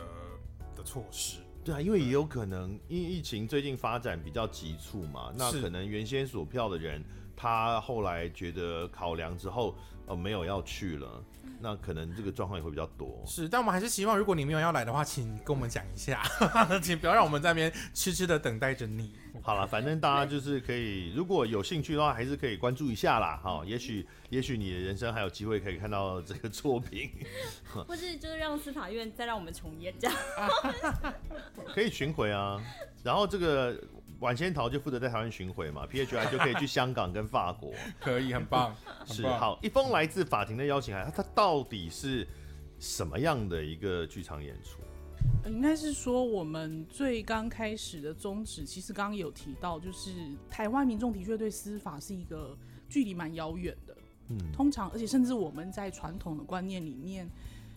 [0.75, 1.39] 的措施。
[1.65, 7.03] 对啊，因为也有可能，因为疫情最近发展比较急促嘛，那可能原先锁票的人，
[7.35, 9.75] 他后来觉得考量之后，
[10.05, 11.23] 呃，没有要去了，
[11.59, 13.23] 那可能这个状况也会比较多。
[13.25, 16.21] 是，但我们还是希望，如果你没有要来的话，请跟我们讲一下，
[16.83, 19.11] 请不要让我们在那边痴痴的等待着你。
[19.45, 23.39] 好了，反正大家就是可以，如果有兴趣的话，还是可以关注一下啦。
[23.43, 27.11] 哈，也许也许你的人生还有机会可以看到这个作品，
[27.87, 30.17] 或是就是让司法院再让我们重演这样，
[31.75, 32.59] 可以巡回啊。
[33.03, 33.79] 然后这个
[34.19, 38.75] 晚仙桃就负责在台湾巡回嘛，PHI 就可以去香港跟法国， 可以很棒。
[39.05, 42.27] 是好，一封来自法庭的邀请函，它到底是
[42.79, 44.79] 什么样的一个剧场演出？
[45.45, 50.11] 应该是说，我们最刚开始的宗旨，其实刚刚有提到，就是
[50.49, 52.57] 台湾民众的确对司法是一个
[52.89, 53.95] 距离蛮遥远的。
[54.29, 57.29] 嗯，通常而且甚至我们在传统的观念里面，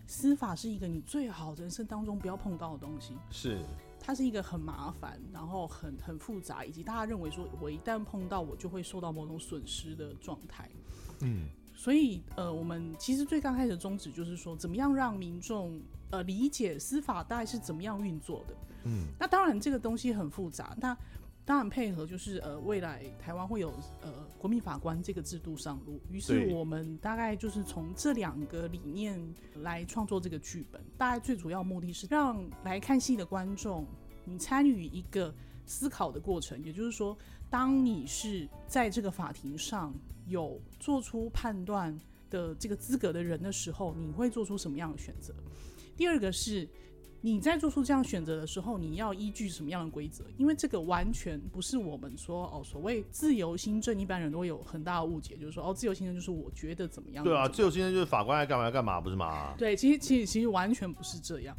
[0.06, 3.14] 司法是一个你最好人生当中不要碰到的东西。
[3.30, 3.58] 是。
[4.00, 10.70] 它是一个很麻烦，然后很很复杂，以及大家认为说我一旦碰到我就会受到某种损失的状态。
[11.20, 15.78] 嗯，所以呃，我们其实最刚开始的宗旨就是说，怎么样让民众
[16.10, 18.54] 呃理解司法大概是怎么样运作的。
[18.84, 20.96] 嗯，那当然这个东西很复杂，那
[21.44, 23.70] 当然配合就是呃未来台湾会有
[24.02, 29.18] 呃国民法官这个制度上路，于是我们大概就是从这两个理念
[29.56, 30.80] 来创作这个剧本。
[30.96, 33.86] 大概最主要目的是让来看戏的观众，
[34.24, 35.34] 你参与一个
[35.66, 37.16] 思考的过程，也就是说，
[37.50, 39.92] 当你是在这个法庭上
[40.26, 41.98] 有做出判断
[42.30, 45.34] 的这个资格的人的时候，你会做出什么样的选择？
[45.98, 46.66] 第二个是
[47.20, 50.24] 你在做出这样选择的时候，你要依据什么样的规则？
[50.36, 57.24] 因为这个完全不是我们说哦，所谓自由新政，一般人都会有很大的误解，就是说哦，自由新政就是我觉得怎么样？
[57.24, 59.52] 对啊，自由新政就是法官爱干嘛要干嘛，不是吗？
[59.58, 61.56] 对，其实其实其实完全不是这样。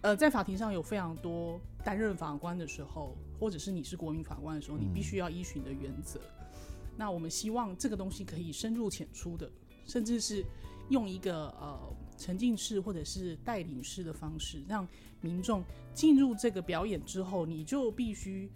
[0.00, 6.18] 呃，在法庭上有非常多担任法官的时候，或者是你是国民法官的时候，你必须要依循的原则。
[6.20, 6.56] 嗯。
[6.96, 9.50] 那我们希望这个东西可以深入浅出的，
[9.84, 10.42] 甚至是
[10.88, 11.78] 用一个呃
[12.18, 14.86] 沉浸式或者是带领式的方式，让
[15.20, 18.50] 民众进入这个表演之后，你就必须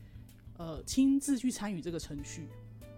[0.59, 2.49] 呃亲自去参与这个程序。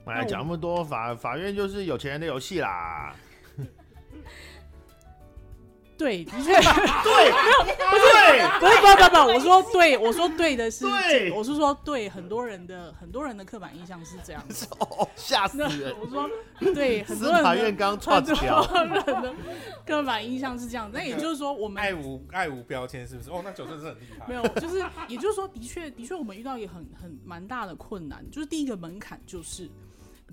[0.07, 3.15] 哎讲那么多，法法院就是有钱人的游戏啦。
[5.97, 8.05] 对， 的确，对，没有，不是，
[8.61, 15.95] 不是，不，不不，我说对，我说对的是，对，我是说对，很多人的很多人的刻板印象是这样子， 哦，吓死人！
[16.01, 16.29] 我说
[16.75, 19.35] 对，很多人法院刚串条， 很多人的
[19.87, 23.31] 刻板印象是这样，那也就是说，我们爱无爱无标签是不是？
[23.31, 24.27] 哦，那九正是很厉害。
[24.29, 29.71] 没有，就是也就是说，的确，的确，我们遇到一个很很蛮大的困难，就是第一个门槛就是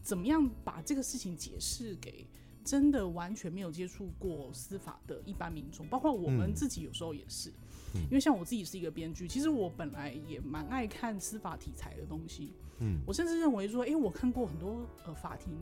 [0.02, 2.26] 怎么样把这个事情解释给。
[2.63, 7.50] 真的完全没有接触过司法的一般民众，包括我们自己有时候也是，
[7.95, 12.54] 嗯、因为像我自己是一个编剧，其实我本来也蛮爱看司法题材的东西。
[12.80, 15.54] 嗯，我甚至认为说，哎、欸，我看过很多呃法庭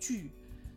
[0.00, 0.30] 剧，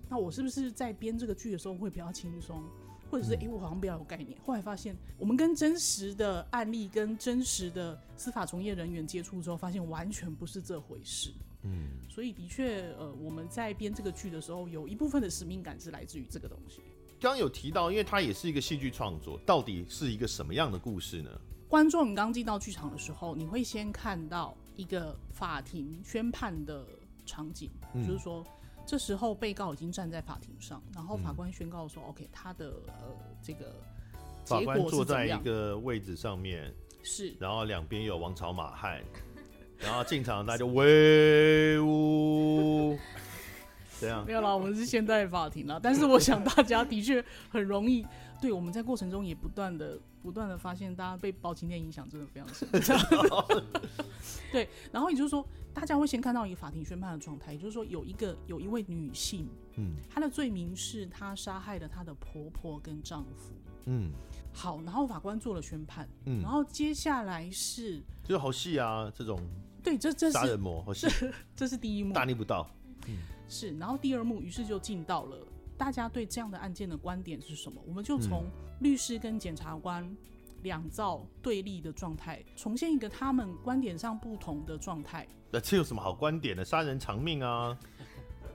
[0.10, 2.64] 那我是不是在编这个剧的时候会比较轻松，
[3.10, 4.38] 或者是哎、欸，我好像比较有概念？
[4.46, 11.34] 后来发现，我们跟真实的案例跟真实的司法从业人员接触之后，发现完全不是这回事。
[11.68, 16.82] 嗯，所以的确，呃，我们在编这个剧的时候，有一部分的使命感是来自于这个东西。
[17.20, 21.30] 刚刚有提到，因为它也是一个戏剧创作，到底是一个什么样的故事呢？
[21.68, 26.86] 观众，你刚进到剧场的时候，你会先看到一个法庭宣判的
[27.26, 28.46] 场景，嗯、就是说，
[28.86, 33.76] 这时候被告已经站在法庭上，然后法官宣告说、嗯、：“OK，他的呃这个
[34.46, 39.04] 法官坐在一个位置上面，是，然后两边有王朝马汉。”
[39.80, 42.98] 然后进场，大家就威武，
[44.00, 45.80] 这样没有啦，我们是现代法庭啦。
[45.82, 48.06] 但是我想大家的确很容易，
[48.42, 52.68] 对，我们在过程中也不断的、不断的发现，大家被包青天影响真的非常深。
[54.52, 63.54] 对，然后也就是说，大家会先看到一个法庭宣判的状态，也就是说，有一个有一位女性，嗯，她的罪名是她杀害了她的婆婆跟丈夫，
[63.86, 64.12] 嗯。
[64.54, 69.40] 好，然后法官做了宣判，嗯，然后接下来是就是好戏啊，这种
[69.88, 71.08] 对，这这是杀人魔，好戏，
[71.56, 72.70] 这是第一幕，大逆不道，
[73.08, 73.16] 嗯，
[73.48, 75.38] 是，然后第二幕，于是就进到了
[75.78, 77.82] 大家对这样的案件的观点是什么？
[77.88, 78.44] 我们就从
[78.82, 80.14] 律师跟检察官
[80.64, 85.26] 两造对立的状态，重现一个他们观点上不同的状态。
[85.50, 86.66] 那这有什么好观点的？
[86.66, 87.78] 杀人偿命啊！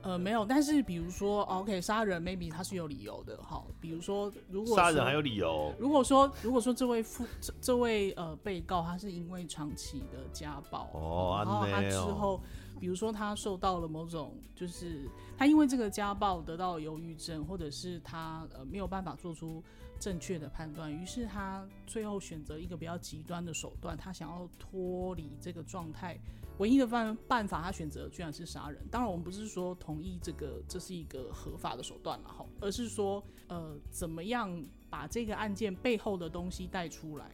[0.02, 12.40] 呃，没有，但是比如说，OK，杀人 maybe 他是有理由的，好，比如说，如果杀人还有理由，如果说，如果说这位父这这位呃被告他是因为长期的家暴，哦，然后他之后，
[12.80, 19.62] 比如说他受到了某种，就是他因为这个家暴得到了忧郁症，或者是他呃没有办法做出
[20.00, 26.18] 正确的判断，于是他最后选择一个比较极端的手段，他想要脱离这个状态。
[26.58, 28.80] 唯一的办办法，他选择居然是杀人。
[28.90, 37.30] 当然，我们不是说同意这个这是一个合法的手段了哈，而是说呃，怎么样把这个案件背后的东西带出来。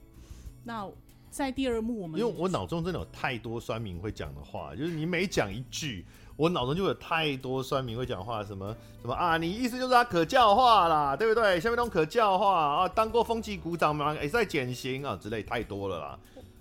[0.64, 0.90] 那
[1.30, 11.60] 在第二幕，我们因为我脑中真的有太多酸民会讲的话，就是你每讲一句，我脑中就有太多酸民会讲话，什么什么啊，你意思就是他可教化啦，对不对？
[11.60, 16.18] 下面都可教化啊，当过风纪股长嘛，也在减刑啊之类，太多了啦。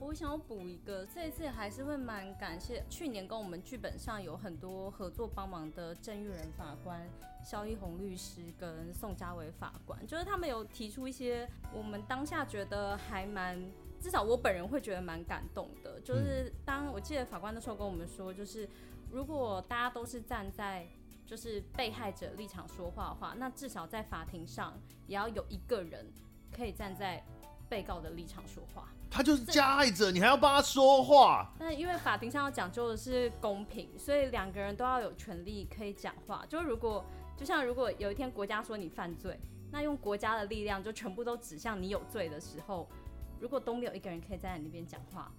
[0.07, 7.05] 我想要补一个，这一次还是会蛮感谢去年跟我们剧本上有很多合作帮忙的郑玉仁法官、
[7.43, 13.61] 肖一红律师跟宋家伟法官，就是他们有提出一些我们当下觉得还蛮，
[13.99, 15.99] 至少我本人会觉得蛮感动的。
[15.99, 18.67] 就是当我记得法官那时候跟我们说，就是
[19.11, 20.87] 如果大家都是站在
[21.25, 26.09] 就是被害者立场说话的话，那至少在法庭上也要有一个人
[26.53, 27.21] 可以站在
[27.67, 28.87] 被告的立场说话。
[29.09, 31.51] 他就是加害者，你还要帮他说话？
[31.59, 36.45] 那因为法庭上要讲究的是公平，所以两个人都要有权利可以讲话。
[36.47, 37.03] 就如果
[37.35, 39.39] 就像如果有一天国家说你犯罪，
[39.71, 42.87] 那用国家的力量就全部都指向你有罪的时候，
[43.39, 45.31] 如果都没有一个人可以在你那边讲话。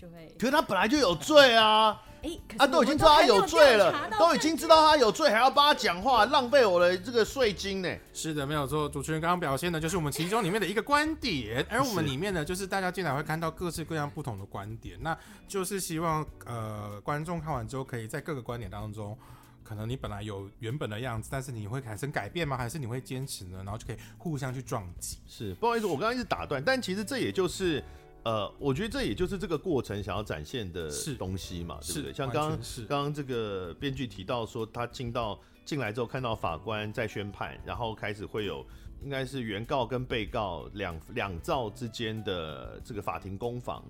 [0.00, 2.00] 就会，可是他本来就有罪啊！
[2.22, 7.92] 哎、欸，他都已经知道他有罪了，都已经知道他有罪，还要帮他讲话，浪费我的这个税金呢。
[8.12, 8.88] 是的，没有错。
[8.88, 15.16] 主持人刚刚表现的就是我们其中里面的一个观点，而我们里面呢，就是大家进来会看到各式各样不同的观点，那
[15.48, 19.16] 就是希望呃观众看完之后，可以在各个观点当中，
[19.64, 22.56] 可能你本来有原本的样子，但是你会产生改变吗？
[22.56, 23.58] 还是你会坚持呢？
[23.64, 25.18] 然后就可以互相去撞击。
[25.26, 27.82] 是，不好意思，我刚刚一直打断，但其实这也就是。
[28.24, 32.12] 呃，我觉得这也就是这个过程想要展现的东西嘛，对不对？
[32.12, 32.58] 像刚刚
[32.88, 38.66] 刚刚这个编剧提到说，他进到进来之后看到法官在宣判，然后开始会有
[39.02, 43.82] 应该是原告跟被告两两造之间的这个法庭攻防，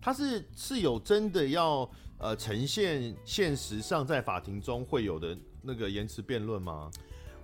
[0.00, 6.90] 他是是有真的要呃呈现现实上在法庭中会有的那个言辞辩论吗？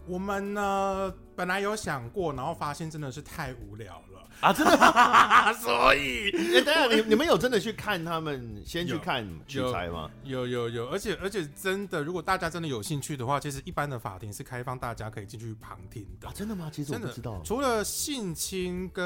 [0.07, 4.16] 我们呢本来有想过，然后发现真的是太无聊了。
[4.41, 5.53] 啊，真的吗？
[5.55, 10.11] 所以，哎、欸，等下，你你们有真的去看他们先去看取材吗？
[10.25, 16.29] 有有有，而且而且真的，如果大家真的有兴趣的话，其实一般的法庭是开放大家可以进去旁听的。
[16.29, 16.71] 啊，真的吗？
[16.73, 17.41] 其实我不知道。
[17.45, 19.05] 除了性侵跟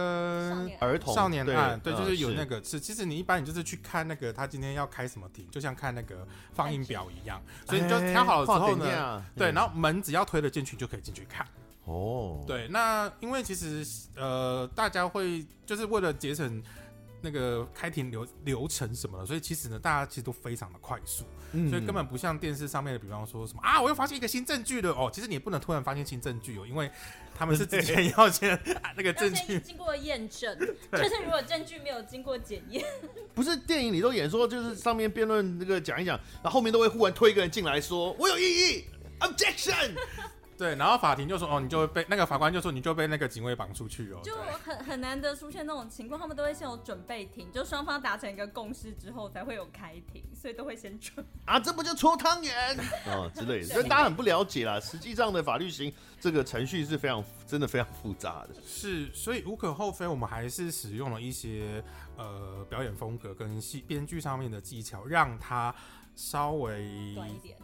[0.80, 2.80] 儿童少年案，对，对，就是有那个是，是。
[2.80, 7.40] 其实你一般你就是去看那个他今天要开什么庭，就像看那个放映表一样。
[7.66, 11.46] 所以你就挑好了之后呢，欸、对，然后门只要推了进去就可以进去看。
[11.84, 16.62] 哦、oh.，对，那因为其实呃，大家会就是为了节省
[17.22, 26.90] 那个开庭流流程什么的，所以其实呢，大家其实都非常的快速，嗯，所以根本不像电视上面的，比方说什么啊，我又发现一个新证据了哦，其实你也不能突然发现新证据哦，因为
[27.34, 28.58] 他们是之前要先
[28.96, 30.56] 那个证据经过验证，
[30.92, 32.84] 就是如果证据没有经过检验，
[33.34, 38.84] 不是电影里都演说，就是上面辩论那个讲一讲，然后后面都会忽然推一个人进来说，我有异议
[39.20, 39.90] ，objection。
[40.60, 44.20] 对，然后法庭就说，哦，你就会被那个法官就说，你就被那个警卫绑出去哦。
[44.22, 51.24] 就很很难得出现那种情况，他们都会先有准备庭，就双方达成一个共识之后才会有开庭，所以都会先准。
[51.46, 52.76] 啊，这不就搓汤圆
[53.08, 54.78] 哦之类的，所以大家很不了解啦。
[54.78, 55.90] 实际上的法律型
[56.20, 58.50] 这个程序是非常真的非常复杂的。
[58.62, 61.82] 是，所以无可厚非，我们还是使用了一些
[62.18, 65.74] 呃表演风格跟戏编剧上面的技巧，让他。
[66.14, 67.16] 稍微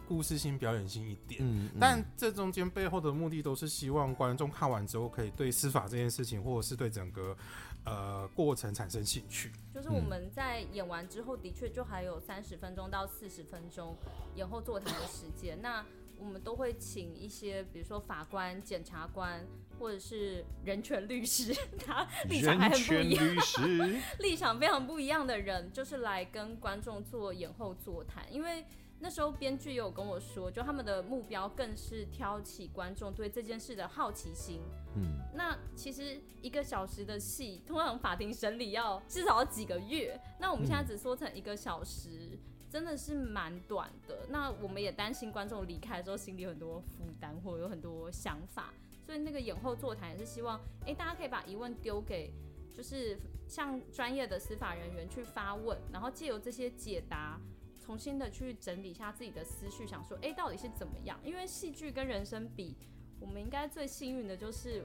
[0.07, 7.37] 故事性、表演性一点，嗯，但这中间背后的目的都是希望观众看完之后可以对司法这件事情，或者是对整个
[7.85, 9.51] 呃过程产生兴趣。
[9.73, 13.95] 就是我们在演完之后，的确就还有三十分钟到四十分钟
[14.35, 15.61] 演后座谈的时间。
[15.61, 15.85] 那
[16.19, 19.45] 我们都会请一些，比如说法官、检察官，
[19.79, 21.53] 或者是人权律师，
[21.85, 28.25] 他立场还很不一样， 立场非常不一样的人，就是来跟观众做演后座谈。
[28.33, 28.65] 因为
[28.99, 34.61] 那时候编剧也有跟我说，就他们的目标更是挑起观众对这件事的好奇心。
[34.95, 42.39] 嗯，那其实一个小时的戏，通常法庭审理要至少要几个月，那我们现在只缩成一个小时。
[42.69, 48.73] 真的是蛮短的，那我们也担心观众离开的时候心里有很多负担，或者有很多想法，
[49.05, 52.33] 所以那个演后座谈也是希望，哎、大家可以把疑问丢给，
[52.75, 57.39] 就是像专业的司法人员去发问，然后借由这些解答，
[57.79, 61.17] 重新的去整理一下自己的思绪，想说，哎、到底是怎么样？
[61.23, 62.75] 因为戏剧跟人生比，
[63.19, 64.83] 我们应该最幸运的就是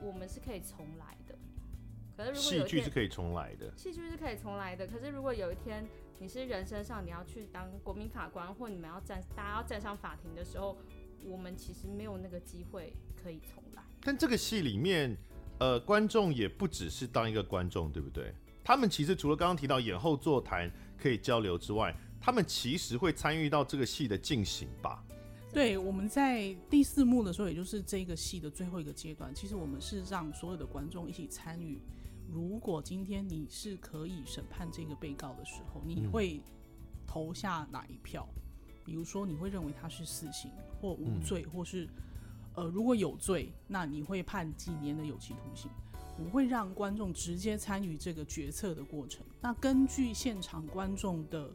[0.00, 1.34] 我们是可以重来的。
[2.14, 4.86] 可是如果戏剧是可以重来的，戏剧是可以重来的。
[4.86, 5.86] 可是如果有一天，
[6.18, 10.76] 你是人生上你要去当国民法官，或你们要站，大家要站上法庭的时候，
[11.24, 12.92] 我们其实没有那个机会
[13.22, 13.82] 可以重来。
[14.00, 15.14] 但这个戏里面，
[15.58, 18.32] 呃，观众也不只是当一个观众，对不对？
[18.64, 25.04] 他们其实除了刚刚提到演后座谈可以交流之外，他们其实会参与到这个戏的进行吧？
[25.52, 31.78] 对，我们在第四幕的时候，也就是这个戏的最后一个阶段，其实我们是让所有的观众一起参与。
[32.32, 36.40] 如果今天你是可以审判这个被告的时候，你会
[37.06, 38.28] 投下哪一票？
[38.84, 40.50] 比如说，你会认为他是死刑
[40.80, 41.88] 或无罪，或是
[42.54, 45.70] 呃，如果有罪，那你会判几年的有期徒刑？
[46.18, 49.26] 我会让观众直接参与这个决策的过程。
[49.40, 51.50] 那根据现场观众的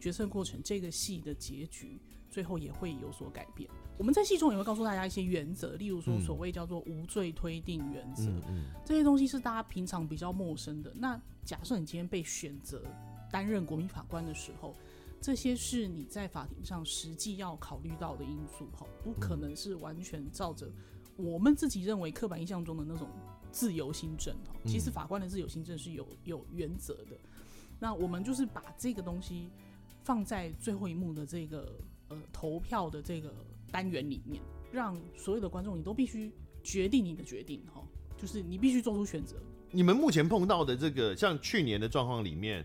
[0.00, 1.98] 决策过程，这个戏的结局
[2.30, 3.70] 最后也会有所改变。
[4.02, 10.92] 我们在戏中也会告诉大家一些原则，例如说所谓叫做无罪推定原则，嗯嗯，这些东西是大家平常比较陌生的。
[10.96, 12.82] 那假设你今天被选择
[13.30, 14.74] 担任国民法官的时候，
[15.20, 20.68] 这些是你在法庭上实际要考虑到的因素，哈，不可能是完全照着
[21.16, 23.08] 我们自己认为刻板印象中的那种
[23.52, 24.56] 自由心证，哈。
[24.66, 27.16] 其实法官的自由心证是有有原则的。
[27.78, 29.48] 那我们就是把这个东西
[30.02, 31.72] 放在最后一幕的这个
[32.08, 33.32] 呃投票的这个
[33.72, 36.30] 单元里面，让所有的观众你都必须
[36.62, 37.82] 决定你的决定，哈，
[38.16, 39.36] 就是你必须做出选择。
[39.72, 42.64] 你们目前碰到的这个像去年的状况里面。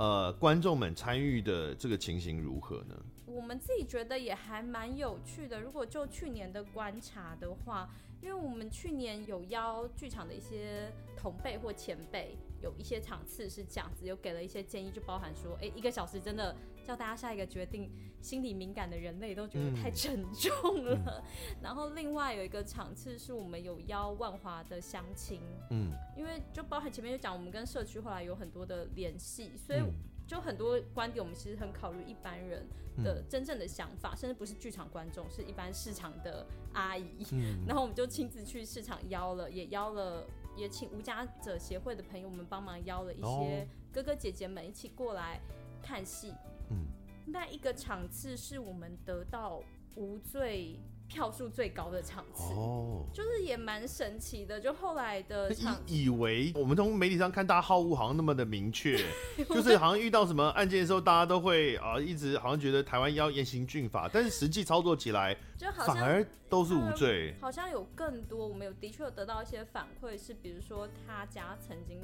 [0.00, 2.94] 呃，观众们参与的这个情形如何呢？
[3.26, 5.60] 我们自己觉得也还蛮有趣的。
[5.60, 7.90] 如果就去年的观察的话，
[8.22, 16.54] 因为我们去年有邀剧场的一些同辈或前辈，有一些场次是这样子，有给了一些建议，就包含说，哎、欸，一个小时真的
[16.84, 17.90] 叫大家下一个决定，
[18.20, 20.94] 心理敏感的人类都觉得太沉重了。
[21.06, 21.22] 嗯、
[21.62, 25.40] 然后另外有一个场次是我们有邀万华的乡亲，
[25.70, 29.80] 嗯，因为就包含前面就讲，我们跟社区后来有很多的联系，所以
[30.26, 32.66] 就很多观点，我们其实很考虑一般人
[33.04, 37.24] 的真正的想法，甚至不是剧场观众，是一般市场的阿姨。
[37.30, 40.26] 嗯、 然后我们就亲自去市场邀了，也邀了。
[40.58, 45.40] 也请无家者协会的朋友们帮忙邀了一些哥哥姐姐们一起过来
[45.80, 46.34] 看戏。
[46.70, 46.86] 嗯，
[47.26, 49.62] 那一个场次是我们得到
[49.94, 54.60] 无罪票数最高的场次哦，就是也蛮神奇的。
[54.60, 58.96] 就后来的场，以为我们从媒体上看，大家好恶好像那么的明确，
[59.48, 67.34] 就是好像遇到什么案件的时候，大家都会啊一直好像觉得台湾要严刑峻法，但是实际操作起来，就好像反而都是无罪。
[67.40, 71.98] 好像有更多，我们有的确有得到一些反馈，是比如说他家曾经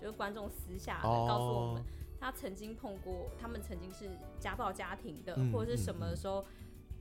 [0.00, 1.82] 就是观众私下告诉我们，
[2.20, 6.44] 他曾经碰过，他们曾经是家暴家庭的，或者是什么的时候。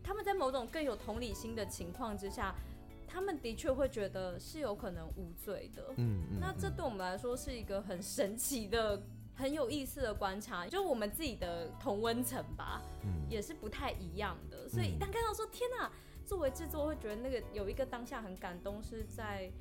[0.03, 2.53] 他们在某种更有同理心的情况之下，
[3.07, 5.93] 他们的确会觉得是有可能无罪的。
[5.97, 9.01] 嗯，嗯，那这对我们来说是一个很神奇的、
[9.33, 14.67] 很有意思的观察，就我们自己的同温层吧，嗯，也是不太一样的。
[14.67, 15.91] 所以一旦看到说天哪，
[16.25, 19.51] 作为制作会觉得那个有一个当下很感动，是在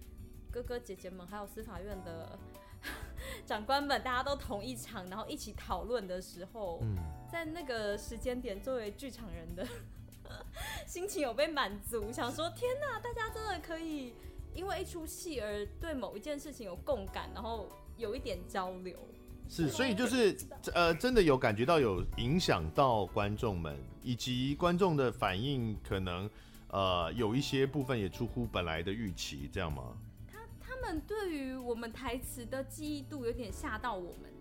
[0.51, 2.39] 哥哥姐姐们还有司法院的
[3.47, 6.97] 长官们大家都同一场，然后一起讨论的时候，嗯，
[7.31, 9.67] 在那个时间点，作为剧场人的。
[10.87, 14.15] 心情有被满足，想说天哪，大家真的可以
[14.55, 18.99] 因为一出戏而对某一件事情有共感，然后有一点交流。
[19.49, 20.35] 是，所以就是
[20.73, 26.31] 呃，真的有感觉到有影响到观众们，以及观众的反应，可能
[26.69, 29.97] 呃有一些部分也出乎本来的预期，这样吗？
[30.27, 34.32] 他他们对于我们台词的记忆度有点吓到我们。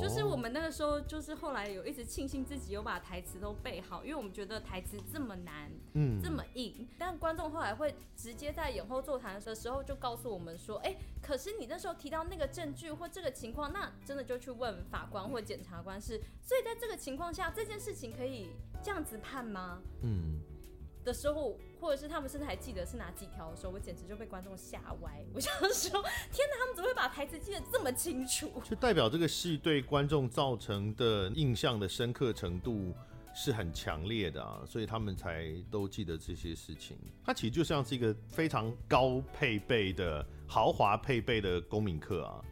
[0.00, 6.88] 就是我们那个时候，就是后来有一直庆幸自己有把台词都背好，因为我们觉得台词这么难，嗯，这么硬。
[6.98, 16.20] 但观众后来会直接在演后座谈的时候就告诉我们说，哎，可是你那时候提到那个证据或这个情况，那真的就去问法官或检察官是。
[16.40, 18.50] 所以在这个情况下，这件事情可以
[18.82, 19.80] 这样子判吗？
[20.02, 20.40] 嗯。
[21.06, 25.24] 的时候，或者是他们甚至还记得是哪几条的时候，我简直就被观众吓歪。
[25.32, 26.02] 我想说，
[26.32, 28.60] 天哪，他们怎么会把台词记得这么清楚？
[28.64, 32.92] 就代表这个戏对观众造成的印象的深刻程度
[33.32, 36.98] 是很强烈的啊，所以他们才都记得这些事情。
[37.24, 42.42] 它其实就像是一个非常高配备的豪华配备的公民课啊，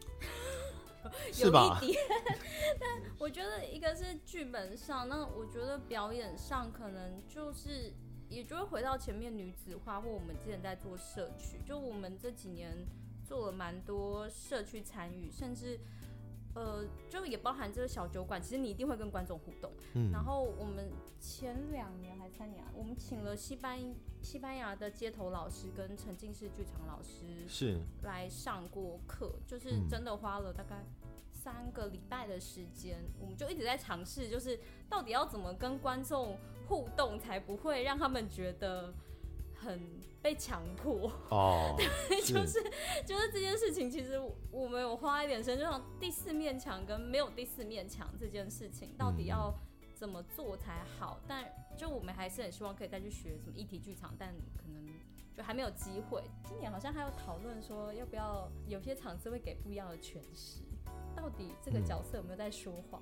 [1.33, 1.77] 是吧？
[1.81, 2.01] 有一点，
[2.79, 7.91] 但我觉得一个是剧本上，那我觉得表演上可能就是。
[8.35, 12.85] 也就会回到前面女子化，或我们之前在做社区，就我们这几年
[13.23, 15.79] 做了蛮多社区参与，甚至
[16.53, 19.71] 呃，就也包含这个小酒馆，其实你一定会跟观众互动。
[19.93, 20.11] 嗯。
[20.11, 23.79] 然后我们前两年还三年，我们请了西班
[24.21, 30.83] 西班牙的街头老师跟沉浸式剧场老师是来上过课，就是真的花了大概
[31.31, 34.59] 三个礼拜的时间，我们就一直在尝试，就是
[34.89, 36.37] 到底要怎么跟观众。
[36.67, 38.93] 互动才不会让他们觉得
[39.55, 39.79] 很
[40.21, 42.61] 被强迫哦， 对，就是
[43.05, 44.19] 就是这件事情，其实
[44.51, 49.53] 我们有花一点时间，就像第四面墙跟没有第四面墙这件事情，到底要
[49.93, 51.19] 怎么做才好？
[51.27, 51.45] 但
[51.77, 54.87] 就我们还是很希望可以再去学什么议题剧场，但可能
[55.35, 56.23] 就还没有机会。
[56.43, 60.61] 今年好像还有讨论说，要不要有些场次会给不一样的诠释？
[61.15, 63.01] 到底这个角色有没有在说谎？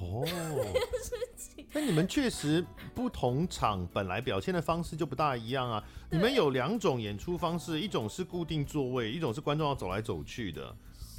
[0.00, 0.24] 哦，
[1.72, 5.82] 那你们确实不同场本来表现的方式就不大一样啊。
[6.10, 10.74] 你们有两种演出方式，一种是固定座位，一种是观众要走来走去的。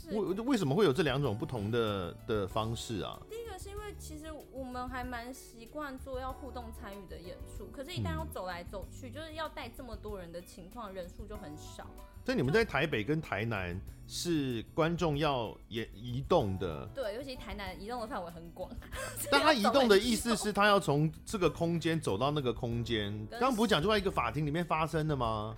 [0.09, 3.19] 为为什么会有这两种不同的的方式啊？
[3.29, 11.87] 第一个是因为其实我们还蛮习惯做要互动参与的演出，可是，一旦要走来走去，嗯、就是要带这么多人的情况，人数就很少。
[12.25, 18.69] 所以你们在台北跟台南是观众要移移动的，对，尤其台南移动的范围很广。
[19.31, 25.55] 但他移动的意思是他要从这个空间走到那个空间，刚刚不是讲就在一个法庭里面发生的吗？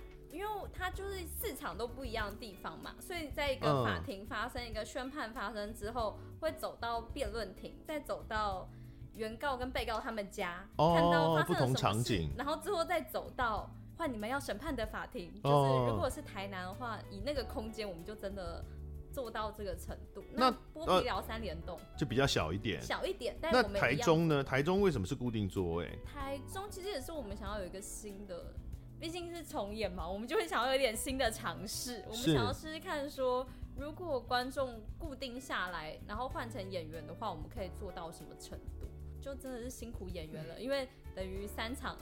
[0.72, 8.68] 它就是市场都不一样的地方嘛，所以在一个法庭发生一个宣判发生之后，嗯、会走到辩论庭，再走到
[9.14, 15.30] 原告跟被告他们家，哦、看到发生了什么，不同场景，然后之后再走到换你们要审判的法庭。
[15.42, 18.64] 就是如果是台南的话，以那个空间，我们就真的
[19.12, 20.24] 做到这个程度。
[20.32, 23.36] 那剥皮寮三联动就比较小一点，小一点。
[23.40, 24.42] 但那台中呢？
[24.42, 25.98] 台中为什么是固定座位？
[26.04, 28.54] 台中其实也是我们想要有一个新的。
[29.00, 32.04] 毕竟是重演嘛，我们就会想要有点新的尝试。
[32.06, 38.86] 我们想要试试看，说如果观众固定下来，然后换成演员的话，我们可以做到什么程度？
[39.18, 41.96] 就真的是辛苦演员了，因为等于三场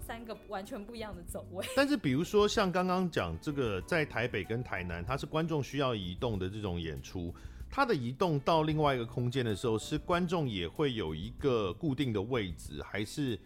[0.00, 1.64] 三个完全不一样的走位。
[1.76, 7.34] 但是比如说像刚刚讲这个，在台北跟台南，它是观众需要移动的这种演出，
[7.70, 13.38] 它的移动到另外一个空间的时候，是观众也会有一个固定的位置，还是？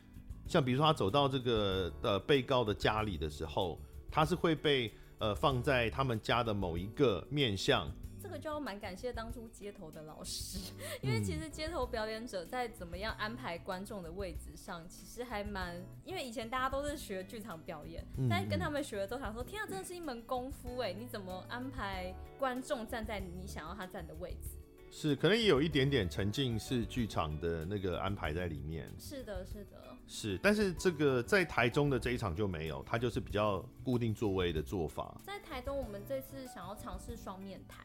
[0.47, 3.79] 像比如说他走到这个呃被告的家里的时候，
[4.11, 7.91] 他是会被呃放在他们家的某一个面向。
[8.23, 10.59] 这个就要蛮感谢当初街头的老师，
[11.03, 15.77] 因为其实街头表演者在怎么样安排观众的位置上，其实还蛮，
[16.07, 24.57] 因为以前大家都是学剧场表演，但是跟他们学的都想说，天啊，真的是一门功夫哎，你怎么安排观众站在你想要他站的位置？
[24.97, 28.89] 是，可能也有一点点沉浸式剧场的那个安排在里面。
[28.97, 29.97] 是的，是的。
[30.07, 35.21] 是，但是这个在台中的这一场就没有，它就是比较固定座位的做法。
[35.27, 37.85] 在台中，我们这次想要尝试双面台，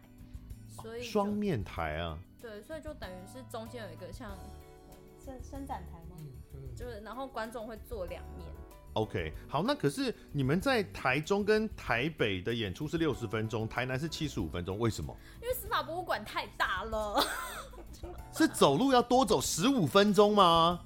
[0.67, 2.19] 所以双面台啊。
[2.39, 4.37] 对，所以就等于是中间有一个像
[5.17, 6.15] 伸伸展台吗？
[6.53, 8.47] 嗯，就是然后观众会坐两面。
[8.93, 15.15] OK，好，那可是你们在台中跟台北的演出是六十分钟，台南是七十五分钟，为什么？
[15.41, 17.23] 因为司法博物馆太大了，
[18.35, 20.81] 是走路要多走十五分钟吗？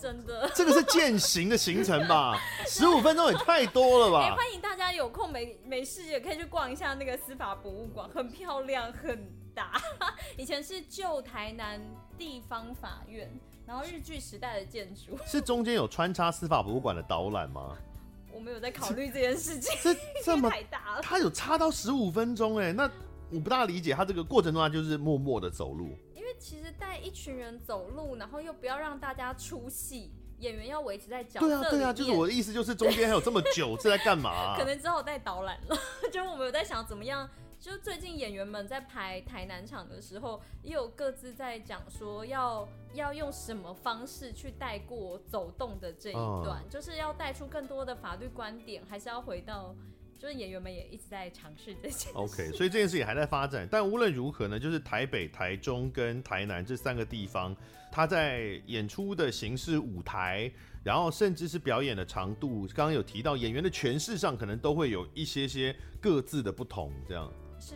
[0.00, 2.38] 真的，这个是践行的行程吧？
[2.66, 4.24] 十五分钟也太多了吧？
[4.24, 9.72] 欸，欢迎大家有空没没事也可以去逛一下那个司法博物馆，很漂亮，很大。
[10.38, 11.78] 以前是旧台南
[12.16, 13.30] 地方法院，
[13.68, 15.18] 然后日据时代的建筑。
[15.28, 17.76] 是中间有穿插司法博物馆的导览吗？
[18.32, 19.76] 我没有在考虑这件事情。
[19.82, 19.94] 这
[20.24, 22.90] 这么太大了，它有差到十五分钟哎，那
[23.30, 25.90] 我不大理解，他这个过程中他就是默默的走路。
[26.14, 31.46] 因为其实带一群人走路，然后又不要让大家出戏，演员要维持在角色。
[31.46, 34.56] 对啊，对啊，就是我的意思，就是中间还有这么久是在干嘛啊？
[34.58, 35.76] 可能只好带导览了。
[36.10, 37.28] 就我们有在想怎么样，
[37.60, 49.74] 就最近演员们在排台南场的时候，也有各自在讲说要要用什么方式去带过走动的这一段，嗯，就是要带出更多的法律观点，还是要回到。
[50.20, 53.68] 就是演员们也一直在尝试这件 OK，所以这件事情还在发展。
[53.70, 57.56] 但无论如何呢，就是台北、台中跟台南这三个地方，
[57.92, 60.50] 它在演出的形式、舞台，
[60.82, 66.92] 然后甚至是表演的长度，刚刚有提到演员的诠释上，可能都会有一些些各自的不同。
[67.08, 67.74] 这样是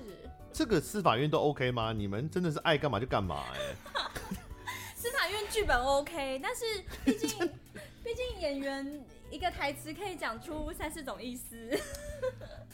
[0.53, 1.93] 这个司法院都 OK 吗？
[1.93, 3.77] 你们真的是爱干嘛就干嘛哎、欸。
[4.95, 6.65] 司法院剧本 OK，但是
[7.05, 7.29] 毕竟
[8.05, 9.05] 毕竟演员。
[9.33, 11.57] 一个台词可以讲出三四种意思，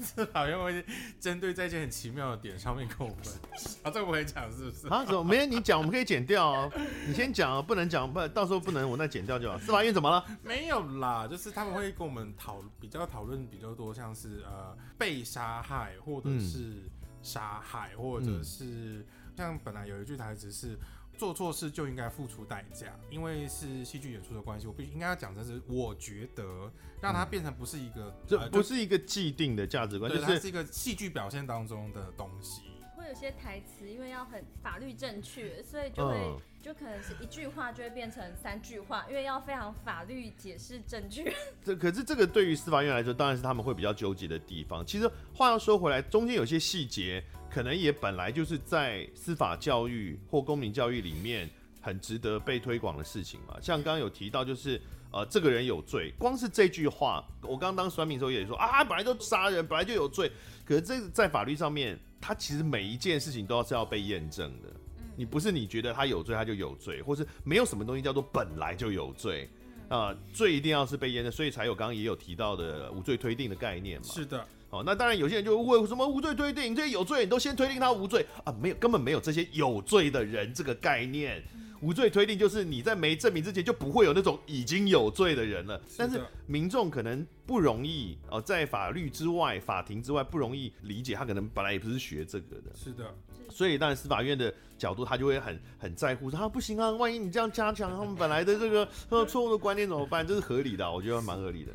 [0.01, 0.85] 是好像会
[1.21, 3.25] 针对在一些很奇妙的点上面跟我们，
[3.85, 4.89] 啊，这我会讲是不是？
[4.89, 5.79] 啊，怎么没人你讲？
[5.79, 6.73] 我们可以剪掉哦。
[7.07, 9.57] 你先讲，不能讲，不，到时候不能，我再剪掉就好。
[9.57, 10.25] 司法院怎么了？
[10.43, 16.91] 没有啦，就是他们会跟我们讨比较讨论比较多，像是呃被杀害，或者是
[17.29, 19.05] 杀害，嗯、或者是
[19.37, 20.79] 像本来有一句台词是。
[21.18, 26.70] 做错事就应该付出代价，因为是戏剧演出的关系，我必须应该要讲的是，我觉得
[27.03, 32.62] 让它变成不是一个，这、嗯、不是一个既定的价值观，就是它是一个戏剧表现当中的东西。
[33.09, 41.33] 会有些台词，因为要很法律正确，所以就会、嗯、就可能是一句话就会变成三句话，因为要非常法律解释正确。
[41.65, 44.85] 这可是这个对于司法院来说，当然是他们会比较纠结的地方。
[44.85, 47.25] 其实话要说回来，中间有些细节。
[47.51, 51.49] 可能也本来就是在司法教育或公民教育里面
[51.81, 53.57] 很值得被推广的事情嘛。
[53.59, 54.79] 像刚刚有提到，就是
[55.11, 60.31] 呃，这个人有罪，光是这句话，我刚当酸民的时候也说啊，本来就杀人，本来就有罪。
[60.67, 64.69] 可是这在法律上面，他其实每一件事情都要是要被验证的。
[65.16, 69.49] 你不是你觉得他有罪，他就有罪，或是没有什么东西叫做本来就有罪
[69.89, 74.07] 啊，罪一定要是被验证，所以才有刚刚也有提到的无罪推定的概念嘛。
[74.07, 74.47] 是的。
[74.71, 78.55] 哦，那当然有些人就会问什么无罪推定，这些有罪你都先推定他无罪啊？
[78.61, 81.43] 没有，根本没有这些有罪的人这个概念。
[81.81, 85.81] 无罪推定就是你在没证明之前就不会有那种已经有罪的人了。
[85.97, 92.70] 但是民众可能不容易哦，在法律之外、法庭之外不容易理解，他可能本来也不是学这个的。
[92.74, 93.14] 是的，
[93.51, 98.89] 所以当然司法院的角度，他就会很很在乎，说啊不行啊，万一你这样加强他们本来的这个
[99.26, 100.26] 错误的观念怎么办？
[100.26, 101.72] 这是合理的，我觉得蛮合理的。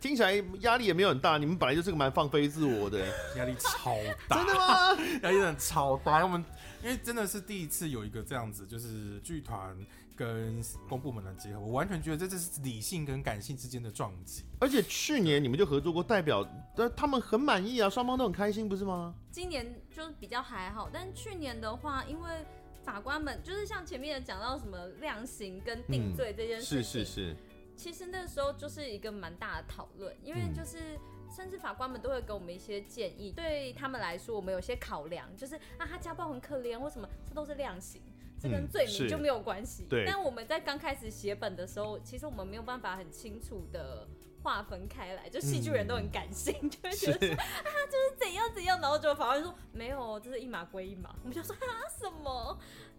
[0.00, 3.04] 听起来压力也没有很大，你们本来就是个蛮放飞自我的，
[3.36, 3.94] 压力超
[4.26, 4.38] 大。
[4.42, 4.96] 真的吗？
[5.22, 6.22] 压力很超大。
[6.22, 6.42] 我们
[6.82, 9.76] 因为真的是第一次有一个这样子，就是剧团
[10.16, 14.44] 跟公部门的结合，我完全觉得这这是理性跟感性之间的撞击。
[14.58, 19.14] 而且去年你们就合作过，代表的他们很满意啊，双方都很开心，不是吗？
[19.30, 22.44] 今年就是比较还好，但去年的话，因为
[22.82, 27.36] 法官们就是像前面讲到什么量刑跟定罪这件事情，嗯、是是是。
[27.76, 30.98] 其实那个时候就是一个蛮大的讨论，因为就是
[31.30, 37.08] 甚至法官们都会给我们一些建议，对他们来说，我们有些考量，就是啊，他家暴很可怜，为什么？
[37.26, 38.02] 这都是量刑，
[38.38, 39.86] 这跟罪名就没有关系。
[39.88, 40.04] 对。
[40.04, 44.08] 但我们在刚开始写本的时候，其实我们没有办法很清楚的
[44.42, 51.14] 划分开来，就戏剧人都很感性，就会觉得说啊，就是怎样怎样，然后就法官说没有，这是一码归一码。
[51.22, 52.58] 我们就说啊什么？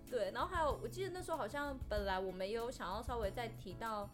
[0.09, 0.31] 对。
[0.31, 4.09] 然后还有，我记得那时候好像本来我们也有想要稍微再提到。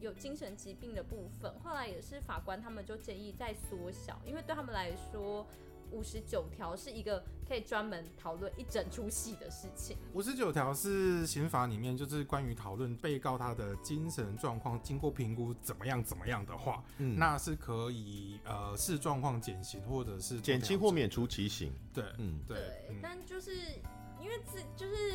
[0.00, 5.46] 有精神疾病的部分，后来也是法官他们就建议再缩小，因为对他们来说，
[5.90, 9.96] 五十九条是一个可以专门讨论一整出戏的事情。
[10.12, 21.72] 五十九条是刑法里面就是关于讨论被告他的精神状况经过评估怎么样怎么样的话，嗯，那是可以呃视状况减刑或者是减轻或免除其刑。
[21.94, 22.56] 对，嗯，对，
[22.88, 23.54] 对，但就是
[24.20, 25.14] 因为这就是。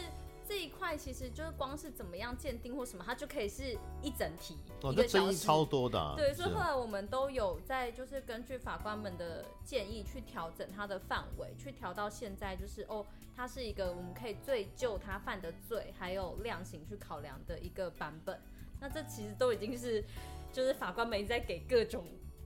[0.51, 6.13] 这一块其实就是光是怎么样鉴定或什么，它就可以是一整题，哦，一个小时，争议超多的啊。
[6.17, 18.37] 对，所以后来我们都有在就是根据法官们的建议去调整它的范围，去调到现在就是哦，它是一个我们可以追究他犯的罪，还有量刑去考量的一个版本。
[18.81, 20.03] 那这其实都已经是
[20.51, 22.03] 就是法官们在给各种。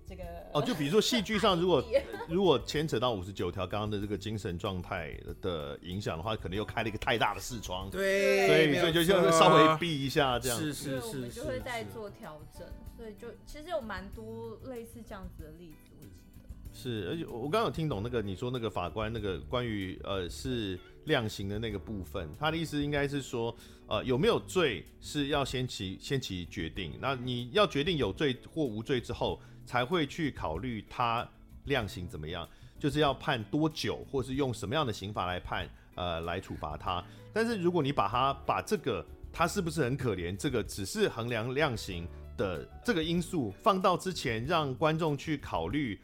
[0.07, 1.83] 这个哦，就比如说戏剧上，如果
[2.29, 16.71] 如果牵扯到五十九条刚刚的这个精神状态的影响的话，可能又开了一个太大的视窗，对，所以所以就像稍微避一下这样，是是是，我们就会再做调整，所以就其实有蛮多类似这样子的例子，我记得。
[16.71, 23.55] 是，而且我刚刚有听懂那个你说那个法官那个关于呃是量刑的那个部分，他的意思应该是说
[23.87, 29.41] 呃有没有罪是要先其先其决定，那你要决定有罪或无罪之后。
[29.65, 31.27] 才会去考虑他
[31.65, 32.47] 量刑怎么样，
[32.79, 37.03] 就是要判多久，或是用什么样的刑罚来判，呃，来处罚他。
[37.33, 42.07] 但是如果你把他把这个他是不是很可怜，这个只是衡量量刑
[42.37, 45.99] 的这个因素放到之前，让观众去考虑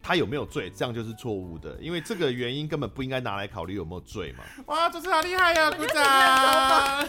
[0.00, 4.44] 他有没有罪，这样就是错误的，因为这个原因根本不应该拿来考虑有没有罪嘛。
[4.66, 6.04] 哇，主持人好厉害呀，鼓掌！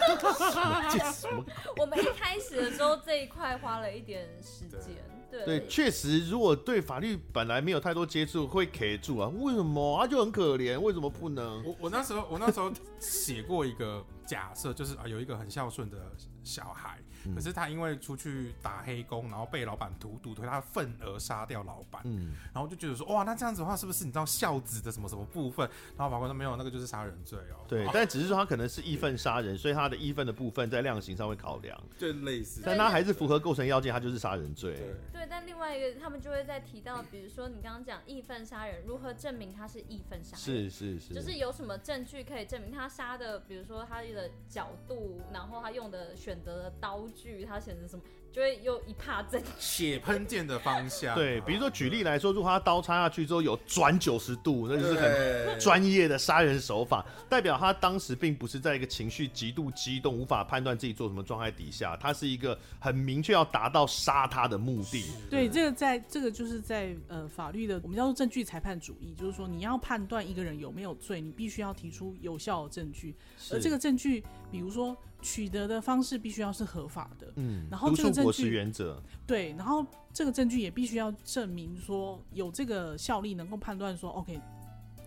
[1.78, 4.96] 我们一开始的时候这一块花了一点时间。
[5.30, 9.28] 对，确实，如果对法律本来没有太多接触，会卡住啊。
[9.28, 10.78] 为什么啊就很可怜？
[10.78, 11.62] 为什么不能？
[11.64, 15.96] 我我那时候我那时候写过一个假设，就是啊，有一个很孝顺的
[16.42, 16.98] 小孩。
[17.34, 22.02] 可是他因为出去打黑工，然后被老板荼毒，所以他愤而杀掉老板。
[22.04, 25.68] 嗯，然后就觉得说，哇，那这样子的话，是不是你知道孝子的什么什么部分？
[25.96, 27.64] 然后法官说没有，那个就是杀人罪哦。
[27.68, 32.62] 对，但只是说他可能是义愤杀人，所以他的义愤的部分在量刑上会考量，就类似。
[32.64, 34.74] 但他还是符合构成要件，他就是杀人罪。
[34.74, 40.70] 对，对，但另外一个他们就会再提到，比如说你刚刚讲义愤杀人，如何证明他是义愤杀人？
[40.70, 43.40] 是是是，就是有什么证据可以证明他杀的？
[43.40, 47.88] 比如说他的角度，然后他用的选择的刀具，他选择。
[47.88, 51.14] 什么就会又一怕针血喷溅的方向？
[51.14, 65.06] 对，比如说举例来说，如果他刀插下去之后有转九十度，那就是很专业的杀人手法，代表他当时并不是在一个情绪极度激动、无法判断自己做什么状态底下，他是一个很明确要达到杀他的目的。
[65.30, 73.16] 对，这个在这个就是在呃法律的我们叫做证据裁判主义，就是说你要判断一个人有没有罪，你必须要提出有效的证据，
[73.50, 74.94] 而这个证据，比如说。
[75.20, 79.02] 取得的方式必须要是合法的，嗯，然后这个证据原则。
[79.26, 84.40] 对，然后这个证据也必须要证明说有这个效力，能够判断说，OK，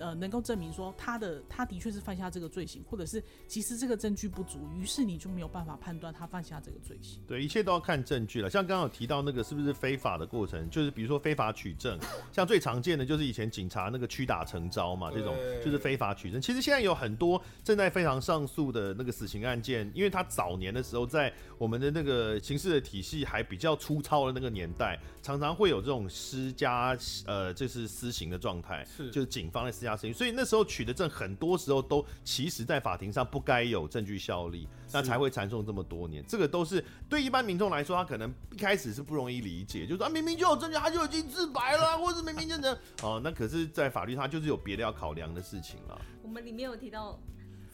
[0.02, 7.22] 呃能够证明说他的他的确是犯下这个罪行，或者是其实这个证据不足，于是你就没有办法判断他犯下这个罪行。
[7.28, 8.49] 对，一切都要看证据了。
[8.49, 11.99] 像刚刚有提到那个是不是非法的过程，就是比如说非法取证，
[12.32, 16.41] 像最常见的就是以前警察那个屈打成招嘛，这种就是非法取证。
[16.41, 36.24] 其实现在有很多正在非常上诉的那个死刑案件，因为他早年的时候在我们的那个刑事的体系还比较粗糙的那个年代，常常会有这种私家呃就是私刑的状态，是就是警方在施加私刑，所以那时候取的证很多时候都其实在法庭上不该有证据效力，那才会缠讼这么多年。
[36.28, 46.01] 这个都是对一般民众来说，他可能一开始是不容易理解，就是说啊明明就有证据，他就已经自白了， 或者明明就能哦，那可是，在法律他就是有别的要考量的事情了。
[46.24, 47.19] 我们里面有提到。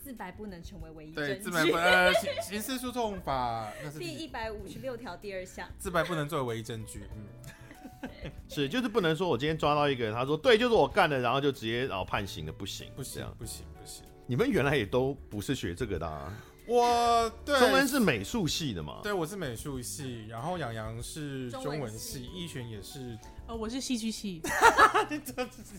[0.07, 1.33] 自白不能成为唯一证据。
[1.33, 7.03] 对，自白不呃，刑刑事诉讼法那是第一百五十六条第二项，自白不能作为唯一证据。
[7.13, 8.09] 嗯，
[8.47, 14.05] 是，就是不能说我今天抓到一个人，他说对，就是我干的，然后就直接然后判刑的，不行，不行，不行，不行。
[14.25, 16.33] 你们原来也都不是学这个的啊？
[16.67, 18.99] 我对，中文是美术系的嘛？
[19.01, 23.17] 对，我是美术系，然后洋洋是中文系，一璇也是。
[23.47, 24.41] 呃，我 是戏剧系。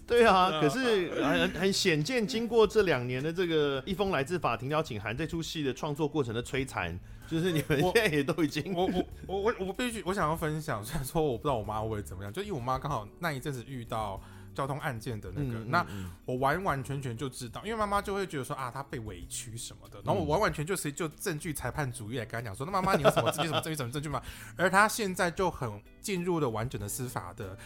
[0.07, 14.19] 对啊，可是很很显见，经过这两年的这个一封来自法庭邀请函这出戏的创作过程的摧残，就是你们现在也都已经我我我我我必须我想要分享，虽然说我不知道我妈会怎么样，就因为我妈刚好那一阵子遇到。
[14.59, 15.87] 交通案件的那个，嗯、那
[16.25, 24.21] 我完完全全就知道，因为妈妈就会觉得说啊，她被委屈什么的，然后我完完全就是就证据裁判主义来跟他讲说，那妈妈你有什么证据什么证据什么证据吗？
[24.57, 27.57] 而他现在就很进入了完整的司法的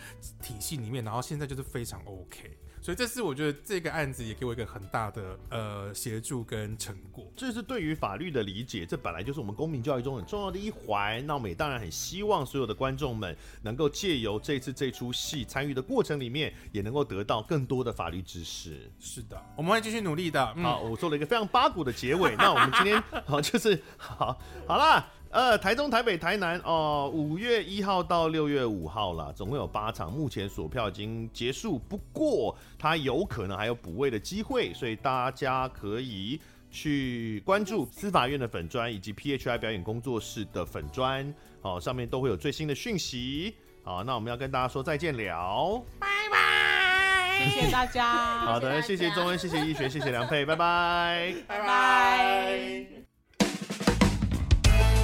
[0.42, 2.58] 体系里面，然后现在就是非常 OK。
[2.82, 11.24] 所以这是我觉得这个案子也给我一个很大的呃协助跟成果，这是对于法律的理解，这本来就是我们公民教育中很重要的一环。
[11.24, 18.90] 那我们也当然很希望所有的观众们能够借由这次这出戏参与的过程里面，也能够得到更多的法律知识。
[18.98, 20.52] 是的，我们会继续努力的。
[20.56, 22.34] 嗯、好，我做了一个非常八股的结尾。
[22.36, 25.08] 那我们今天好就是好好啦。
[25.32, 31.78] 呃，台中、台北、台南哦，五月一号到六月五号啦，总共有八场，目前锁票已经结束。
[31.88, 36.38] 不过它有可能还有补位的机会，所以大家可以
[36.70, 43.54] 去关注司法院的粉专以及 PHI 表演工作室的粉专，哦，上面都会有最新的讯息。
[43.82, 48.40] 好，那我们要跟大家说再见了，拜拜，谢谢大家。
[48.40, 53.11] 好的，谢谢中恩，谢谢医学，谢谢梁佩，拜拜，拜拜。